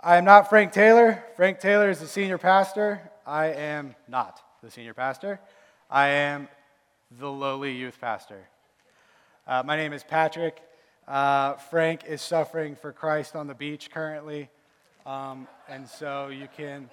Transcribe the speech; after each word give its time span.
I 0.00 0.18
am 0.18 0.26
not 0.26 0.50
Frank 0.50 0.72
Taylor. 0.72 1.24
Frank 1.36 1.58
Taylor 1.58 1.88
is 1.88 2.00
the 2.00 2.06
senior 2.06 2.36
pastor. 2.36 3.10
I 3.26 3.46
am 3.46 3.94
not 4.06 4.42
the 4.62 4.70
senior 4.70 4.92
pastor. 4.92 5.40
I 5.90 6.08
am 6.08 6.48
the 7.18 7.30
lowly 7.30 7.72
youth 7.72 7.98
pastor. 7.98 8.46
Uh, 9.46 9.62
my 9.64 9.74
name 9.74 9.94
is 9.94 10.04
Patrick. 10.04 10.60
Uh, 11.08 11.54
Frank 11.54 12.02
is 12.06 12.20
suffering 12.20 12.76
for 12.76 12.92
Christ 12.92 13.34
on 13.34 13.46
the 13.46 13.54
beach 13.54 13.90
currently. 13.90 14.50
Um, 15.06 15.48
and 15.66 15.88
so 15.88 16.28
you 16.28 16.48
can 16.54 16.90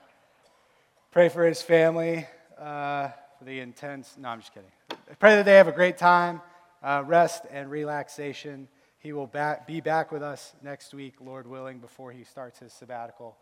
pray 1.11 1.27
for 1.27 1.45
his 1.45 1.61
family, 1.61 2.25
uh, 2.57 3.09
for 3.37 3.43
the 3.43 3.59
intense. 3.59 4.15
No, 4.17 4.29
I'm 4.29 4.39
just 4.39 4.53
kidding. 4.53 4.71
Pray 5.19 5.35
that 5.35 5.43
they 5.43 5.55
have 5.55 5.67
a 5.67 5.73
great 5.73 5.97
time, 5.97 6.41
uh, 6.81 7.03
rest 7.05 7.43
and 7.51 7.69
relaxation. 7.69 8.69
He 9.03 9.11
will 9.11 9.27
back, 9.27 9.67
be 9.67 9.81
back 9.81 10.13
with 10.13 10.23
us 10.23 10.53
next 10.63 10.93
week, 10.93 11.15
Lord 11.19 11.45
willing, 11.45 11.79
before 11.79 12.13
he 12.13 12.23
starts 12.23 12.59
his 12.59 12.71
sabbatical. 12.71 13.35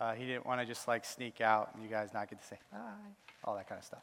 Uh, 0.00 0.14
he 0.14 0.24
didn't 0.24 0.46
want 0.46 0.62
to 0.62 0.66
just 0.66 0.88
like 0.88 1.04
sneak 1.04 1.42
out 1.42 1.72
and 1.74 1.82
you 1.82 1.90
guys 1.90 2.14
not 2.14 2.30
get 2.30 2.40
to 2.40 2.46
say 2.46 2.56
hi, 2.72 2.78
all 3.44 3.54
that 3.54 3.68
kind 3.68 3.78
of 3.78 3.84
stuff. 3.84 4.00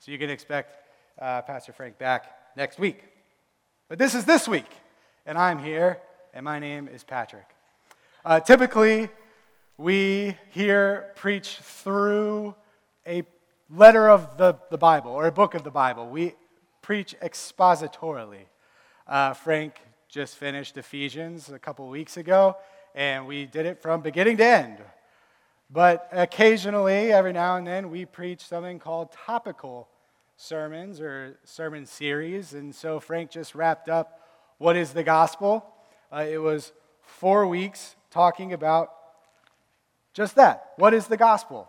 So 0.00 0.12
you 0.12 0.18
can 0.18 0.28
expect 0.28 0.76
uh, 1.18 1.40
Pastor 1.40 1.72
Frank 1.72 1.96
back 1.96 2.30
next 2.58 2.78
week. 2.78 3.04
But 3.88 3.98
this 3.98 4.14
is 4.14 4.26
this 4.26 4.46
week, 4.46 4.66
and 5.24 5.38
I'm 5.38 5.58
here, 5.58 5.98
and 6.34 6.44
my 6.44 6.58
name 6.58 6.88
is 6.88 7.02
Patrick. 7.02 7.48
Uh, 8.22 8.38
typically, 8.38 9.08
we 9.78 10.36
here 10.50 11.10
preach 11.16 11.56
through 11.56 12.54
a 13.06 13.22
letter 13.70 14.10
of 14.10 14.36
the, 14.36 14.58
the 14.70 14.76
Bible 14.76 15.12
or 15.12 15.26
a 15.26 15.32
book 15.32 15.54
of 15.54 15.64
the 15.64 15.70
Bible. 15.70 16.06
We 16.06 16.34
preach 16.82 17.14
expositorily. 17.22 18.44
Uh, 19.08 19.32
Frank 19.32 19.80
just 20.14 20.36
finished 20.36 20.76
Ephesians 20.76 21.48
a 21.48 21.58
couple 21.58 21.88
weeks 21.88 22.16
ago, 22.16 22.56
and 22.94 23.26
we 23.26 23.46
did 23.46 23.66
it 23.66 23.82
from 23.82 24.00
beginning 24.00 24.36
to 24.36 24.44
end. 24.44 24.78
But 25.68 26.08
occasionally, 26.12 27.10
every 27.10 27.32
now 27.32 27.56
and 27.56 27.66
then, 27.66 27.90
we 27.90 28.04
preach 28.04 28.46
something 28.46 28.78
called 28.78 29.10
topical 29.10 29.88
sermons 30.36 31.00
or 31.00 31.36
sermon 31.42 31.84
series. 31.84 32.54
And 32.54 32.72
so 32.72 33.00
Frank 33.00 33.32
just 33.32 33.56
wrapped 33.56 33.88
up 33.88 34.20
What 34.58 34.76
is 34.76 34.92
the 34.92 35.02
Gospel? 35.02 35.66
Uh, 36.12 36.24
it 36.30 36.38
was 36.38 36.70
four 37.02 37.48
weeks 37.48 37.96
talking 38.12 38.52
about 38.52 38.92
just 40.12 40.36
that. 40.36 40.74
What 40.76 40.94
is 40.94 41.08
the 41.08 41.16
gospel? 41.16 41.68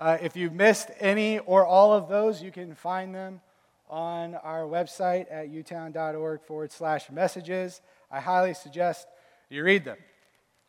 Uh, 0.00 0.18
if 0.20 0.36
you've 0.36 0.52
missed 0.52 0.90
any 0.98 1.38
or 1.38 1.64
all 1.64 1.92
of 1.92 2.08
those, 2.08 2.42
you 2.42 2.50
can 2.50 2.74
find 2.74 3.14
them 3.14 3.40
on 3.88 4.34
our 4.34 4.62
website 4.62 5.26
at 5.30 5.50
utown.org 5.50 6.42
forward 6.42 6.72
slash 6.72 7.10
messages. 7.10 7.80
I 8.10 8.20
highly 8.20 8.54
suggest 8.54 9.06
you 9.50 9.62
read 9.62 9.84
them. 9.84 9.98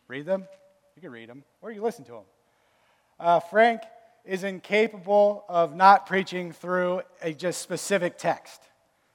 Read 0.08 0.26
them? 0.26 0.48
You 0.96 1.02
can 1.02 1.12
read 1.12 1.30
them, 1.30 1.44
or 1.62 1.72
you 1.72 1.82
listen 1.82 2.06
to 2.06 2.12
them. 2.12 2.24
Uh, 3.20 3.40
Frank 3.40 3.82
is 4.24 4.44
incapable 4.44 5.44
of 5.48 5.76
not 5.76 6.06
preaching 6.06 6.52
through 6.52 7.02
a 7.22 7.34
just 7.34 7.62
specific 7.62 8.18
text. 8.18 8.62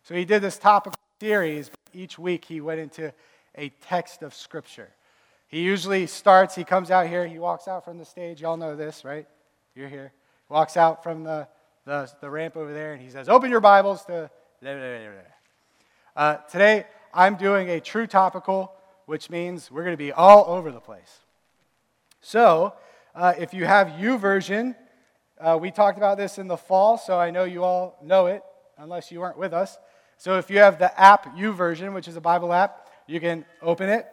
So 0.03 0.15
he 0.15 0.25
did 0.25 0.43
this 0.43 0.59
topical 0.59 0.99
series. 1.21 1.71
Each 1.93 2.19
week 2.19 2.45
he 2.45 2.61
went 2.61 2.81
into 2.81 3.13
a 3.57 3.69
text 3.83 4.23
of 4.23 4.35
Scripture. 4.35 4.89
He 5.49 5.63
usually 5.63 6.07
starts, 6.07 6.55
he 6.55 6.65
comes 6.65 6.91
out 6.91 7.09
here, 7.09 7.27
he 7.27 7.39
walks 7.39 7.67
out 7.67 7.85
from 7.85 7.99
the 7.99 8.05
stage. 8.05 8.41
Y'all 8.41 8.57
know 8.57 8.77
this, 8.77 9.05
right? 9.05 9.27
You're 9.75 9.89
here. 9.89 10.13
Walks 10.49 10.77
out 10.77 11.03
from 11.03 11.25
the 11.25 11.49
the, 11.91 12.09
the 12.21 12.31
ramp 12.31 12.57
over 12.57 12.73
there, 12.73 12.93
and 12.93 13.03
he 13.03 13.11
says, 13.11 13.29
Open 13.29 13.51
your 13.51 13.59
Bibles 13.61 14.05
to. 14.05 14.31
Uh, 16.15 16.37
today, 16.49 16.87
I'm 17.13 17.35
doing 17.35 17.69
a 17.69 17.81
true 17.81 18.07
topical, 18.07 18.73
which 19.07 19.29
means 19.29 19.73
we're 19.73 19.83
going 19.83 19.95
to 19.95 19.99
be 19.99 20.13
all 20.13 20.45
over 20.45 20.71
the 20.71 20.79
place. 20.79 21.19
So, 22.21 22.75
uh, 23.13 23.33
if 23.37 23.53
you 23.53 23.65
have 23.65 23.89
YouVersion, 23.89 24.77
uh, 25.41 25.59
we 25.61 25.73
talked 25.73 25.99
about 25.99 26.17
this 26.17 26.39
in 26.39 26.47
the 26.47 26.57
fall, 26.57 26.97
so 26.97 27.19
I 27.19 27.33
know 27.33 27.43
you 27.43 27.65
all 27.65 27.99
know 28.05 28.27
it, 28.27 28.45
unless 28.79 29.11
you 29.11 29.19
weren't 29.19 29.39
with 29.39 29.53
us. 29.53 29.77
So, 30.17 30.39
if 30.39 30.49
you 30.49 30.59
have 30.59 30.79
the 30.79 30.97
app 31.01 31.37
YouVersion, 31.37 31.93
which 31.93 32.07
is 32.07 32.15
a 32.15 32.21
Bible 32.21 32.53
app, 32.53 32.89
you 33.09 33.19
can 33.19 33.45
open 33.61 33.89
it. 33.89 34.07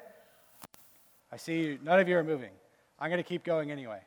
I 1.32 1.38
see 1.38 1.60
you, 1.60 1.80
none 1.84 2.00
of 2.00 2.08
you 2.08 2.18
are 2.18 2.24
moving. 2.24 2.52
I'm 3.00 3.12
going 3.12 3.22
to 3.22 3.30
keep 3.30 3.44
going 3.44 3.70
anyway. 3.70 4.00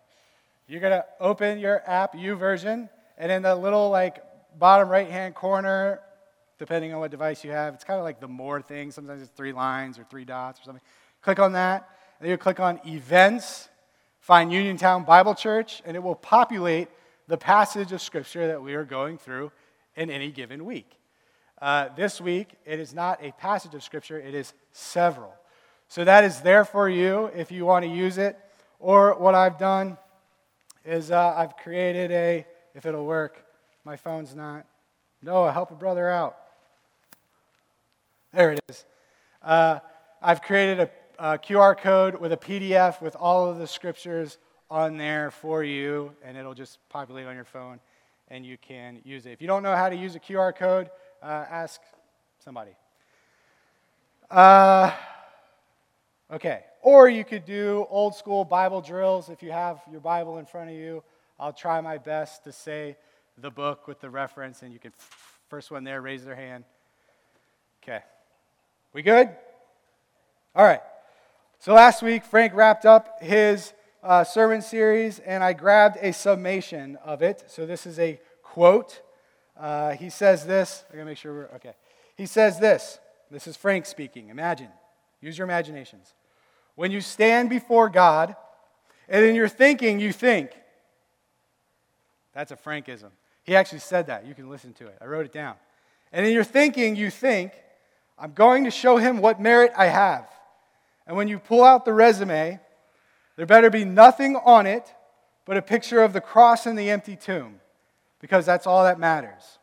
You're 0.66 0.80
going 0.80 1.00
to 1.00 1.04
open 1.20 1.60
your 1.60 1.88
app 1.88 2.14
YouVersion, 2.14 2.88
and 3.20 3.30
in 3.30 3.42
the 3.42 3.54
little 3.54 3.90
like 3.90 4.24
bottom 4.58 4.88
right 4.88 5.08
hand 5.08 5.34
corner, 5.34 6.00
depending 6.58 6.94
on 6.94 7.00
what 7.00 7.10
device 7.10 7.44
you 7.44 7.50
have, 7.50 7.74
it's 7.74 7.84
kind 7.84 7.98
of 7.98 8.04
like 8.04 8.18
the 8.18 8.26
more 8.26 8.62
thing. 8.62 8.90
Sometimes 8.90 9.20
it's 9.20 9.30
three 9.32 9.52
lines 9.52 9.98
or 9.98 10.04
three 10.04 10.24
dots 10.24 10.58
or 10.58 10.64
something. 10.64 10.82
Click 11.20 11.38
on 11.38 11.52
that. 11.52 11.86
And 12.18 12.24
then 12.24 12.30
you 12.30 12.38
click 12.38 12.58
on 12.60 12.80
events, 12.86 13.68
find 14.20 14.50
Uniontown 14.50 15.04
Bible 15.04 15.34
Church, 15.34 15.82
and 15.84 15.96
it 15.96 16.02
will 16.02 16.14
populate 16.14 16.88
the 17.28 17.36
passage 17.36 17.92
of 17.92 18.00
scripture 18.00 18.46
that 18.46 18.62
we 18.62 18.74
are 18.74 18.84
going 18.84 19.18
through 19.18 19.52
in 19.96 20.10
any 20.10 20.30
given 20.30 20.64
week. 20.64 20.90
Uh, 21.60 21.90
this 21.94 22.22
week, 22.22 22.54
it 22.64 22.80
is 22.80 22.94
not 22.94 23.22
a 23.22 23.32
passage 23.32 23.74
of 23.74 23.82
scripture, 23.82 24.18
it 24.18 24.34
is 24.34 24.54
several. 24.72 25.34
So 25.88 26.04
that 26.04 26.24
is 26.24 26.40
there 26.40 26.64
for 26.64 26.88
you 26.88 27.26
if 27.36 27.52
you 27.52 27.66
want 27.66 27.84
to 27.84 27.90
use 27.90 28.16
it. 28.16 28.38
Or 28.78 29.14
what 29.18 29.34
I've 29.34 29.58
done 29.58 29.98
is 30.86 31.10
uh, 31.10 31.34
I've 31.36 31.58
created 31.58 32.10
a 32.12 32.46
if 32.74 32.86
it'll 32.86 33.06
work. 33.06 33.44
My 33.84 33.96
phone's 33.96 34.34
not. 34.34 34.66
Noah, 35.22 35.52
help 35.52 35.70
a 35.70 35.74
brother 35.74 36.08
out. 36.08 36.36
There 38.32 38.52
it 38.52 38.60
is. 38.68 38.84
Uh, 39.42 39.80
I've 40.22 40.42
created 40.42 40.80
a, 40.80 40.90
a, 41.18 41.38
QR 41.38 41.76
code 41.76 42.20
with 42.20 42.32
a 42.32 42.36
PDF 42.36 43.00
with 43.00 43.16
all 43.16 43.48
of 43.48 43.58
the 43.58 43.66
scriptures 43.66 44.38
on 44.70 44.96
there 44.96 45.30
for 45.30 45.64
you, 45.64 46.12
and 46.24 46.36
it'll 46.36 46.54
just 46.54 46.78
populate 46.88 47.26
on 47.26 47.34
your 47.34 47.44
phone, 47.44 47.80
and 48.28 48.46
you 48.46 48.56
can 48.56 49.00
use 49.04 49.26
it. 49.26 49.32
If 49.32 49.40
you 49.40 49.48
don't 49.48 49.62
know 49.62 49.74
how 49.74 49.88
to 49.88 49.96
use 49.96 50.14
a 50.14 50.20
QR 50.20 50.54
code, 50.54 50.90
uh, 51.22 51.44
ask 51.50 51.80
somebody. 52.44 52.72
Uh, 54.30 54.92
okay. 56.30 56.64
Or 56.82 57.08
you 57.08 57.24
could 57.24 57.44
do 57.44 57.86
old 57.90 58.14
school 58.14 58.44
Bible 58.44 58.80
drills 58.80 59.28
if 59.28 59.42
you 59.42 59.50
have 59.50 59.80
your 59.90 60.00
Bible 60.00 60.38
in 60.38 60.46
front 60.46 60.70
of 60.70 60.76
you. 60.76 61.02
I'll 61.40 61.54
try 61.54 61.80
my 61.80 61.96
best 61.96 62.44
to 62.44 62.52
say 62.52 62.98
the 63.38 63.50
book 63.50 63.88
with 63.88 63.98
the 63.98 64.10
reference, 64.10 64.60
and 64.60 64.74
you 64.74 64.78
can, 64.78 64.92
first 65.48 65.70
one 65.70 65.84
there, 65.84 66.02
raise 66.02 66.22
their 66.22 66.36
hand. 66.36 66.64
Okay. 67.82 68.00
We 68.92 69.00
good? 69.00 69.30
All 70.54 70.66
right. 70.66 70.82
So 71.58 71.72
last 71.72 72.02
week, 72.02 72.26
Frank 72.26 72.52
wrapped 72.54 72.84
up 72.84 73.22
his 73.22 73.72
uh, 74.02 74.22
sermon 74.22 74.60
series, 74.60 75.18
and 75.18 75.42
I 75.42 75.54
grabbed 75.54 75.96
a 76.02 76.12
summation 76.12 76.96
of 76.96 77.22
it. 77.22 77.44
So 77.46 77.64
this 77.64 77.86
is 77.86 77.98
a 77.98 78.20
quote. 78.42 79.00
Uh, 79.58 79.92
he 79.92 80.10
says 80.10 80.44
this. 80.44 80.84
I 80.90 80.96
gotta 80.96 81.06
make 81.06 81.16
sure 81.16 81.32
we're 81.32 81.56
okay. 81.56 81.72
He 82.16 82.26
says 82.26 82.60
this. 82.60 82.98
This 83.30 83.46
is 83.46 83.56
Frank 83.56 83.86
speaking. 83.86 84.28
Imagine. 84.28 84.68
Use 85.22 85.38
your 85.38 85.46
imaginations. 85.46 86.12
When 86.74 86.90
you 86.90 87.00
stand 87.00 87.48
before 87.48 87.88
God, 87.88 88.36
and 89.08 89.24
in 89.24 89.34
your 89.34 89.48
thinking, 89.48 90.00
you 90.00 90.12
think, 90.12 90.50
that's 92.34 92.52
a 92.52 92.56
Frankism. 92.56 93.10
He 93.42 93.56
actually 93.56 93.80
said 93.80 94.06
that. 94.06 94.26
You 94.26 94.34
can 94.34 94.48
listen 94.48 94.72
to 94.74 94.86
it. 94.86 94.98
I 95.00 95.06
wrote 95.06 95.26
it 95.26 95.32
down. 95.32 95.56
And 96.12 96.26
in 96.26 96.32
your 96.32 96.44
thinking, 96.44 96.96
you 96.96 97.10
think, 97.10 97.52
I'm 98.18 98.32
going 98.32 98.64
to 98.64 98.70
show 98.70 98.96
him 98.96 99.20
what 99.20 99.40
merit 99.40 99.72
I 99.76 99.86
have. 99.86 100.28
And 101.06 101.16
when 101.16 101.28
you 101.28 101.38
pull 101.38 101.64
out 101.64 101.84
the 101.84 101.92
resume, 101.92 102.60
there 103.36 103.46
better 103.46 103.70
be 103.70 103.84
nothing 103.84 104.36
on 104.36 104.66
it 104.66 104.92
but 105.46 105.56
a 105.56 105.62
picture 105.62 106.02
of 106.02 106.12
the 106.12 106.20
cross 106.20 106.66
and 106.66 106.78
the 106.78 106.90
empty 106.90 107.16
tomb, 107.16 107.60
because 108.20 108.46
that's 108.46 108.66
all 108.66 108.84
that 108.84 109.00
matters. 109.00 109.58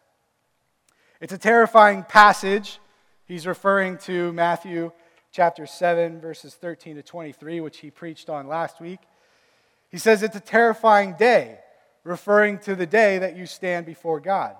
It's 1.21 1.33
a 1.33 1.37
terrifying 1.37 2.03
passage. 2.03 2.79
He's 3.25 3.47
referring 3.47 3.97
to 3.99 4.33
Matthew 4.33 4.91
chapter 5.31 5.65
7, 5.65 6.19
verses 6.19 6.55
13 6.55 6.95
to 6.95 7.03
23, 7.03 7.61
which 7.61 7.77
he 7.77 7.91
preached 7.91 8.29
on 8.29 8.47
last 8.47 8.81
week. 8.81 8.99
He 9.89 9.97
says 9.97 10.23
it's 10.23 10.35
a 10.35 10.41
terrifying 10.41 11.13
day 11.13 11.59
referring 12.07 12.57
to 12.59 12.73
the 12.73 12.85
day 12.85 13.19
that 13.19 13.35
you 13.35 13.45
stand 13.45 13.85
before 13.85 14.19
God. 14.19 14.55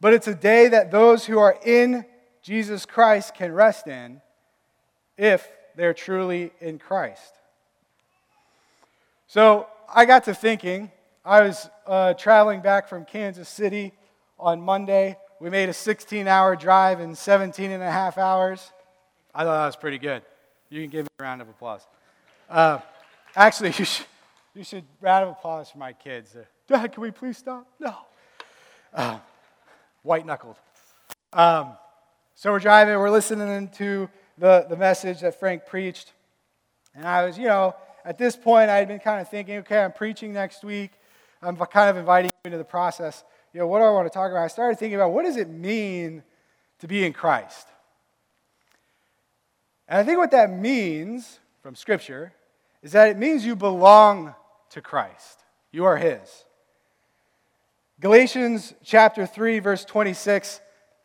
But 0.00 0.14
it's 0.14 0.26
a 0.26 0.34
day 0.34 0.68
that 0.68 0.90
those 0.90 1.26
who 1.26 1.38
are 1.38 1.58
in 1.64 2.06
Jesus 2.42 2.86
Christ 2.86 3.34
can 3.34 3.52
rest 3.52 3.86
in 3.86 4.22
if 5.18 5.46
they're 5.76 5.92
truly 5.92 6.52
in 6.60 6.78
Christ. 6.78 7.34
So 9.26 9.66
I 9.92 10.06
got 10.06 10.24
to 10.24 10.34
thinking, 10.34 10.90
I 11.24 11.42
was 11.42 11.68
uh, 11.86 12.14
traveling 12.14 12.62
back 12.62 12.88
from 12.88 13.04
Kansas 13.04 13.48
City 13.48 13.92
on 14.38 14.60
Monday. 14.60 15.18
We 15.40 15.50
made 15.50 15.68
a 15.68 15.74
16 15.74 16.26
hour 16.26 16.56
drive 16.56 17.00
in 17.00 17.14
17 17.14 17.70
and 17.70 17.82
a 17.82 17.90
half 17.90 18.16
hours. 18.16 18.72
I 19.34 19.44
thought 19.44 19.60
that 19.60 19.66
was 19.66 19.76
pretty 19.76 19.98
good. 19.98 20.22
You 20.70 20.80
can 20.80 20.90
give 20.90 21.04
me 21.04 21.08
a 21.20 21.22
round 21.22 21.42
of 21.42 21.48
applause. 21.50 21.86
Uh, 22.48 22.78
actually, 23.36 23.68
you 23.76 23.84
should. 23.84 24.06
You 24.58 24.64
should 24.64 24.82
round 25.00 25.22
of 25.22 25.30
applause 25.30 25.70
for 25.70 25.78
my 25.78 25.92
kids. 25.92 26.36
Dad, 26.66 26.90
can 26.90 27.00
we 27.00 27.12
please 27.12 27.38
stop? 27.38 27.64
No. 27.78 27.94
Uh, 28.92 29.20
white 30.02 30.26
knuckled. 30.26 30.56
Um, 31.32 31.74
so 32.34 32.50
we're 32.50 32.58
driving, 32.58 32.98
we're 32.98 33.08
listening 33.08 33.68
to 33.76 34.10
the, 34.36 34.66
the 34.68 34.76
message 34.76 35.20
that 35.20 35.38
Frank 35.38 35.64
preached. 35.64 36.12
And 36.96 37.06
I 37.06 37.24
was, 37.24 37.38
you 37.38 37.46
know, 37.46 37.76
at 38.04 38.18
this 38.18 38.34
point, 38.34 38.68
I 38.68 38.78
had 38.78 38.88
been 38.88 38.98
kind 38.98 39.20
of 39.20 39.28
thinking, 39.28 39.58
okay, 39.58 39.78
I'm 39.78 39.92
preaching 39.92 40.32
next 40.32 40.64
week. 40.64 40.90
I'm 41.40 41.56
kind 41.56 41.88
of 41.88 41.96
inviting 41.96 42.32
you 42.44 42.48
into 42.48 42.58
the 42.58 42.64
process. 42.64 43.22
You 43.52 43.60
know, 43.60 43.68
what 43.68 43.78
do 43.78 43.84
I 43.84 43.90
want 43.90 44.08
to 44.08 44.12
talk 44.12 44.28
about? 44.32 44.42
I 44.42 44.48
started 44.48 44.76
thinking 44.76 44.96
about 44.96 45.12
what 45.12 45.24
does 45.24 45.36
it 45.36 45.48
mean 45.48 46.24
to 46.80 46.88
be 46.88 47.06
in 47.06 47.12
Christ? 47.12 47.68
And 49.86 50.00
I 50.00 50.02
think 50.02 50.18
what 50.18 50.32
that 50.32 50.50
means 50.50 51.38
from 51.62 51.76
Scripture 51.76 52.32
is 52.82 52.90
that 52.90 53.08
it 53.08 53.18
means 53.18 53.46
you 53.46 53.54
belong 53.54 54.34
to 54.70 54.80
Christ. 54.80 55.44
You 55.72 55.84
are 55.84 55.96
His. 55.96 56.44
Galatians 58.00 58.74
chapter 58.84 59.26
3, 59.26 59.58
verse 59.58 59.84
26 59.84 60.60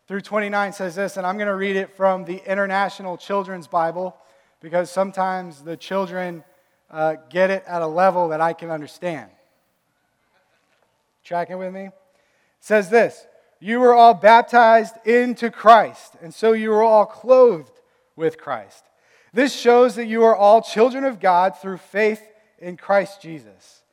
through 0.08 0.22
29 0.22 0.74
says 0.74 0.96
this, 0.96 1.18
and 1.18 1.26
I'm 1.26 1.38
going 1.38 1.48
to 1.48 1.56
read 1.56 1.76
it 1.76 1.96
from 1.96 2.26
the 2.26 2.42
International 2.50 3.18
Children's 3.18 3.68
Bible 3.68 4.16
because 4.62 4.92
sometimes 4.92 5.62
the 5.62 5.76
children 5.76 6.44
uh, 6.92 7.16
get 7.30 7.50
it 7.50 7.64
at 7.66 7.82
a 7.82 7.88
level 7.88 8.30
that 8.30 8.42
I 8.42 8.54
can 8.54 8.70
understand. 8.70 9.32
Tracking 11.24 11.58
with 11.58 11.74
me? 11.74 11.86
It 11.86 11.94
says 12.60 12.90
this 12.90 13.26
You 13.60 13.80
were 13.80 13.94
all 13.94 14.14
baptized 14.14 14.96
into 15.06 15.50
Christ, 15.50 16.14
and 16.22 16.34
so 16.34 16.52
you 16.52 16.70
were 16.70 16.84
all 16.84 17.06
clothed 17.06 17.72
with 18.16 18.38
Christ. 18.38 18.84
This 19.34 19.54
shows 19.54 19.96
that 19.96 20.06
you 20.06 20.24
are 20.24 20.36
all 20.36 20.62
children 20.62 21.06
of 21.06 21.20
God 21.20 21.58
through 21.60 21.78
faith 21.78 22.22
in 22.64 22.78
Christ 22.78 23.22
Jesus. 23.22 23.84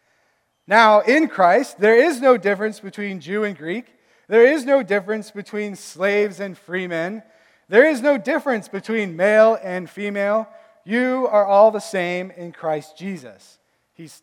Now, 0.66 1.00
in 1.00 1.28
Christ, 1.28 1.80
there 1.80 1.96
is 1.96 2.20
no 2.20 2.36
difference 2.36 2.80
between 2.80 3.20
Jew 3.20 3.44
and 3.44 3.58
Greek. 3.58 3.86
There 4.28 4.46
is 4.46 4.64
no 4.64 4.82
difference 4.82 5.32
between 5.32 5.74
slaves 5.74 6.38
and 6.38 6.56
free 6.56 6.86
men. 6.86 7.24
There 7.68 7.84
is 7.84 8.00
no 8.00 8.16
difference 8.16 8.68
between 8.68 9.16
male 9.16 9.58
and 9.62 9.90
female. 9.90 10.48
You 10.84 11.28
are 11.30 11.44
all 11.44 11.70
the 11.70 11.80
same 11.80 12.30
in 12.30 12.52
Christ 12.52 12.96
Jesus. 12.96 13.58
He's 13.94 14.22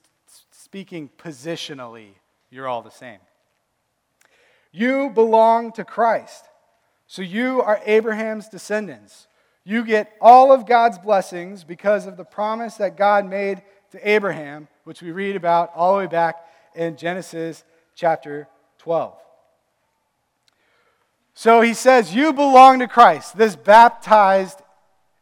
speaking 0.51 1.09
positionally. 1.17 2.11
You're 2.49 2.67
all 2.67 2.81
the 2.81 2.89
same. 2.89 3.19
You 4.71 5.09
belong 5.09 5.71
to 5.73 5.83
Christ. 5.83 6.45
So 7.07 7.21
you 7.21 7.61
are 7.61 7.81
Abraham's 7.85 8.47
descendants. 8.47 9.27
You 9.63 9.83
get 9.83 10.13
all 10.21 10.53
of 10.53 10.65
God's 10.65 10.97
blessings 10.97 11.65
because 11.65 12.05
of 12.05 12.15
the 12.15 12.23
promise 12.23 12.75
that 12.75 12.95
God 12.95 13.25
made 13.25 13.63
to 13.91 14.09
Abraham, 14.09 14.67
which 14.83 15.01
we 15.01 15.11
read 15.11 15.35
about 15.35 15.71
all 15.75 15.93
the 15.93 15.99
way 15.99 16.07
back 16.07 16.45
in 16.75 16.97
Genesis 16.97 17.63
chapter 17.95 18.47
12. 18.79 19.13
So 21.33 21.61
he 21.61 21.73
says, 21.73 22.15
You 22.15 22.33
belong 22.33 22.79
to 22.79 22.87
Christ. 22.87 23.37
This 23.37 23.55
baptized 23.55 24.61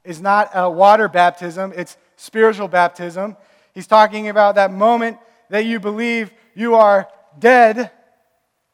is 0.04 0.22
not 0.22 0.50
a 0.54 0.70
water 0.70 1.08
baptism, 1.08 1.74
it's 1.76 1.98
spiritual 2.16 2.68
baptism. 2.68 3.36
He's 3.74 3.88
talking 3.88 4.30
about 4.30 4.56
that 4.56 4.72
moment 4.72 5.18
that 5.50 5.66
you 5.66 5.80
believe 5.80 6.32
you 6.54 6.76
are 6.76 7.10
dead, 7.38 7.92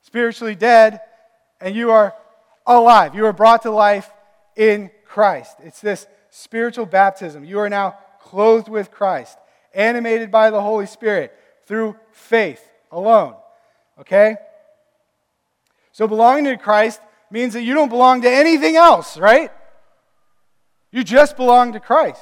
spiritually 0.04 0.56
dead, 0.56 1.02
and 1.60 1.76
you 1.76 1.92
are 1.92 2.14
alive. 2.66 3.16
You 3.16 3.26
are 3.26 3.34
brought 3.34 3.64
to 3.64 3.72
life 3.72 4.12
in 4.56 4.92
Christ. 5.06 5.58
It's 5.64 5.82
this 5.82 6.06
spiritual 6.30 6.86
baptism. 6.86 7.44
You 7.44 7.60
are 7.60 7.70
now 7.70 7.98
clothed 8.22 8.70
with 8.70 8.92
Christ, 8.92 9.38
animated 9.74 10.32
by 10.32 10.50
the 10.50 10.62
Holy 10.62 10.86
Spirit 10.86 11.34
through 11.66 11.96
faith 12.12 12.68
alone. 12.92 13.36
Okay? 14.00 14.36
So 15.92 16.08
belonging 16.08 16.46
to 16.46 16.58
Christ 16.58 17.02
means 17.30 17.54
that 17.54 17.64
you 17.64 17.74
don't 17.74 17.90
belong 17.90 18.22
to 18.22 18.30
anything 18.30 18.76
else, 18.76 19.18
right? 19.18 19.52
You 20.92 21.04
just 21.04 21.38
belong 21.38 21.74
to 21.74 21.80
Christ. 21.80 22.22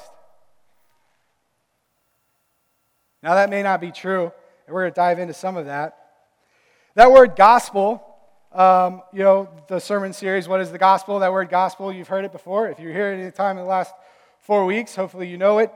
Now, 3.22 3.34
that 3.34 3.50
may 3.50 3.62
not 3.62 3.80
be 3.80 3.90
true, 3.90 4.32
and 4.66 4.74
we're 4.74 4.82
going 4.82 4.92
to 4.92 4.96
dive 4.96 5.18
into 5.18 5.34
some 5.34 5.56
of 5.56 5.66
that. 5.66 5.96
That 6.94 7.12
word 7.12 7.36
gospel, 7.36 8.04
um, 8.52 9.02
you 9.12 9.22
know, 9.22 9.48
the 9.68 9.78
sermon 9.78 10.12
series, 10.12 10.48
What 10.48 10.60
is 10.60 10.72
the 10.72 10.78
Gospel? 10.78 11.18
That 11.18 11.32
word 11.32 11.50
gospel, 11.50 11.92
you've 11.92 12.08
heard 12.08 12.24
it 12.24 12.32
before. 12.32 12.68
If 12.68 12.80
you're 12.80 12.92
here 12.92 13.12
at 13.12 13.20
any 13.20 13.30
time 13.30 13.58
in 13.58 13.64
the 13.64 13.68
last 13.68 13.94
four 14.38 14.64
weeks, 14.64 14.94
hopefully 14.94 15.28
you 15.28 15.36
know 15.36 15.58
it. 15.58 15.72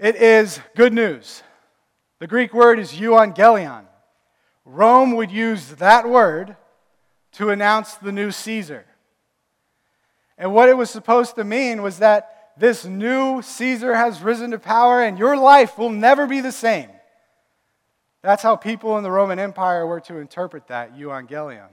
It 0.00 0.16
is 0.16 0.58
good 0.74 0.94
news. 0.94 1.42
The 2.20 2.26
Greek 2.26 2.54
word 2.54 2.78
is 2.78 2.92
euangelion. 2.92 3.84
Rome 4.64 5.14
would 5.16 5.30
use 5.30 5.74
that 5.74 6.08
word 6.08 6.56
to 7.32 7.50
announce 7.50 7.96
the 7.96 8.10
new 8.10 8.30
Caesar. 8.30 8.86
And 10.38 10.54
what 10.54 10.70
it 10.70 10.76
was 10.76 10.88
supposed 10.88 11.34
to 11.34 11.44
mean 11.44 11.82
was 11.82 11.98
that 11.98 12.52
this 12.56 12.86
new 12.86 13.42
Caesar 13.42 13.94
has 13.94 14.22
risen 14.22 14.52
to 14.52 14.58
power 14.58 15.02
and 15.02 15.18
your 15.18 15.36
life 15.36 15.76
will 15.76 15.90
never 15.90 16.26
be 16.26 16.40
the 16.40 16.50
same. 16.50 16.88
That's 18.22 18.42
how 18.42 18.56
people 18.56 18.96
in 18.96 19.02
the 19.02 19.10
Roman 19.10 19.38
Empire 19.38 19.86
were 19.86 20.00
to 20.00 20.16
interpret 20.16 20.68
that, 20.68 20.96
euangelion. 20.96 21.68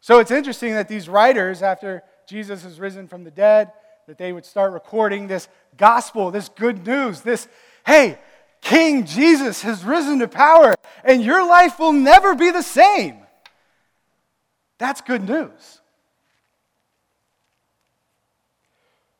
So 0.00 0.18
it's 0.18 0.32
interesting 0.32 0.74
that 0.74 0.88
these 0.88 1.08
writers, 1.08 1.62
after 1.62 2.02
Jesus 2.28 2.64
has 2.64 2.80
risen 2.80 3.06
from 3.06 3.22
the 3.22 3.30
dead, 3.30 3.70
that 4.06 4.18
they 4.18 4.32
would 4.32 4.44
start 4.44 4.72
recording 4.72 5.26
this 5.26 5.48
gospel, 5.76 6.30
this 6.30 6.48
good 6.48 6.86
news, 6.86 7.22
this, 7.22 7.48
hey, 7.84 8.18
King 8.60 9.04
Jesus 9.04 9.62
has 9.62 9.84
risen 9.84 10.20
to 10.20 10.28
power, 10.28 10.74
and 11.04 11.22
your 11.22 11.46
life 11.46 11.78
will 11.78 11.92
never 11.92 12.34
be 12.34 12.50
the 12.50 12.62
same. 12.62 13.18
That's 14.78 15.00
good 15.00 15.28
news. 15.28 15.80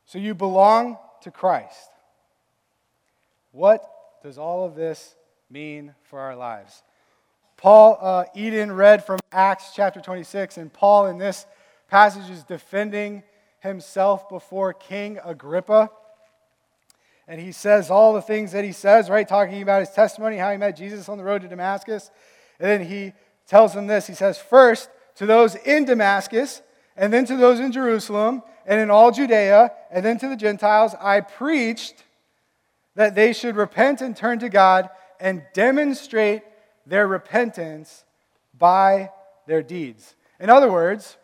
So 0.05 0.19
you 0.19 0.35
belong 0.35 0.99
to 1.23 1.31
Christ. 1.33 1.91
What 3.51 3.89
does 4.23 4.39
all 4.39 4.65
of 4.65 4.77
this 4.77 5.17
mean 5.51 5.95
for 6.05 6.21
our 6.21 6.37
lives? 6.37 6.83
Paul, 7.57 7.99
uh, 8.01 8.25
Eden 8.37 8.71
read 8.71 9.05
from 9.05 9.19
Acts 9.33 9.73
chapter 9.75 10.01
26, 10.01 10.59
and 10.59 10.73
Paul 10.73 11.07
in 11.07 11.19
this 11.19 11.47
passage 11.89 12.31
is 12.31 12.45
defending 12.45 13.25
himself 13.67 14.29
before 14.29 14.73
King 14.73 15.19
Agrippa. 15.25 15.91
And 17.29 17.41
he 17.41 17.53
says 17.53 17.91
all 17.91 18.15
the 18.15 18.23
things 18.23 18.53
that 18.53 18.65
he 18.65 18.73
says, 18.73 19.11
right? 19.11 19.27
Talking 19.27 19.61
about 19.63 19.81
his 19.81 19.91
testimony, 19.91 20.37
how 20.37 20.53
he 20.53 20.57
met 20.57 20.77
Jesus 20.77 21.09
on 21.09 21.19
the 21.19 21.25
road 21.25 21.43
to 21.43 21.49
Damascus. 21.49 22.11
And 22.61 22.69
then 22.69 22.89
he 22.89 23.13
tells 23.47 23.75
them 23.75 23.87
this. 23.87 24.07
He 24.07 24.15
says, 24.15 24.39
First, 24.39 24.89
to 25.17 25.27
those 25.27 25.55
in 25.57 25.85
Damascus, 25.85 26.63
and 26.97 27.13
then 27.13 27.25
to 27.27 27.37
those 27.37 27.61
in 27.61 27.73
Jerusalem, 27.73 28.43
and 28.65 28.81
in 28.81 28.91
all 28.91 29.11
Judea, 29.11 29.73
and 29.91 30.05
then 30.05 30.19
to 30.19 30.29
the 30.29 30.37
Gentiles, 30.37 30.95
I 31.01 31.21
preached 31.21 32.05
that 32.95 33.15
they 33.15 33.33
should 33.33 33.57
repent 33.57 34.01
and 34.01 34.17
turn 34.17 34.39
to 34.41 34.49
God 34.49 34.89
and 35.21 35.43
demonstrate 35.53 36.43
their 36.87 37.07
repentance 37.07 38.05
by 38.57 39.11
their 39.47 39.63
deeds. 39.63 40.15
In 40.41 40.51
other 40.51 40.71
words, 40.71 41.17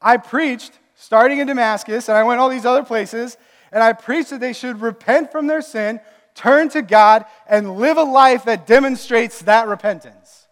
I 0.00 0.16
preached 0.16 0.72
starting 0.94 1.38
in 1.38 1.46
Damascus, 1.46 2.08
and 2.08 2.16
I 2.16 2.22
went 2.24 2.40
all 2.40 2.48
these 2.48 2.66
other 2.66 2.82
places, 2.82 3.36
and 3.72 3.82
I 3.82 3.92
preached 3.92 4.30
that 4.30 4.40
they 4.40 4.52
should 4.52 4.80
repent 4.80 5.32
from 5.32 5.46
their 5.46 5.62
sin, 5.62 6.00
turn 6.34 6.68
to 6.70 6.82
God, 6.82 7.24
and 7.48 7.76
live 7.76 7.96
a 7.96 8.02
life 8.02 8.44
that 8.44 8.66
demonstrates 8.66 9.40
that 9.42 9.66
repentance. 9.66 10.46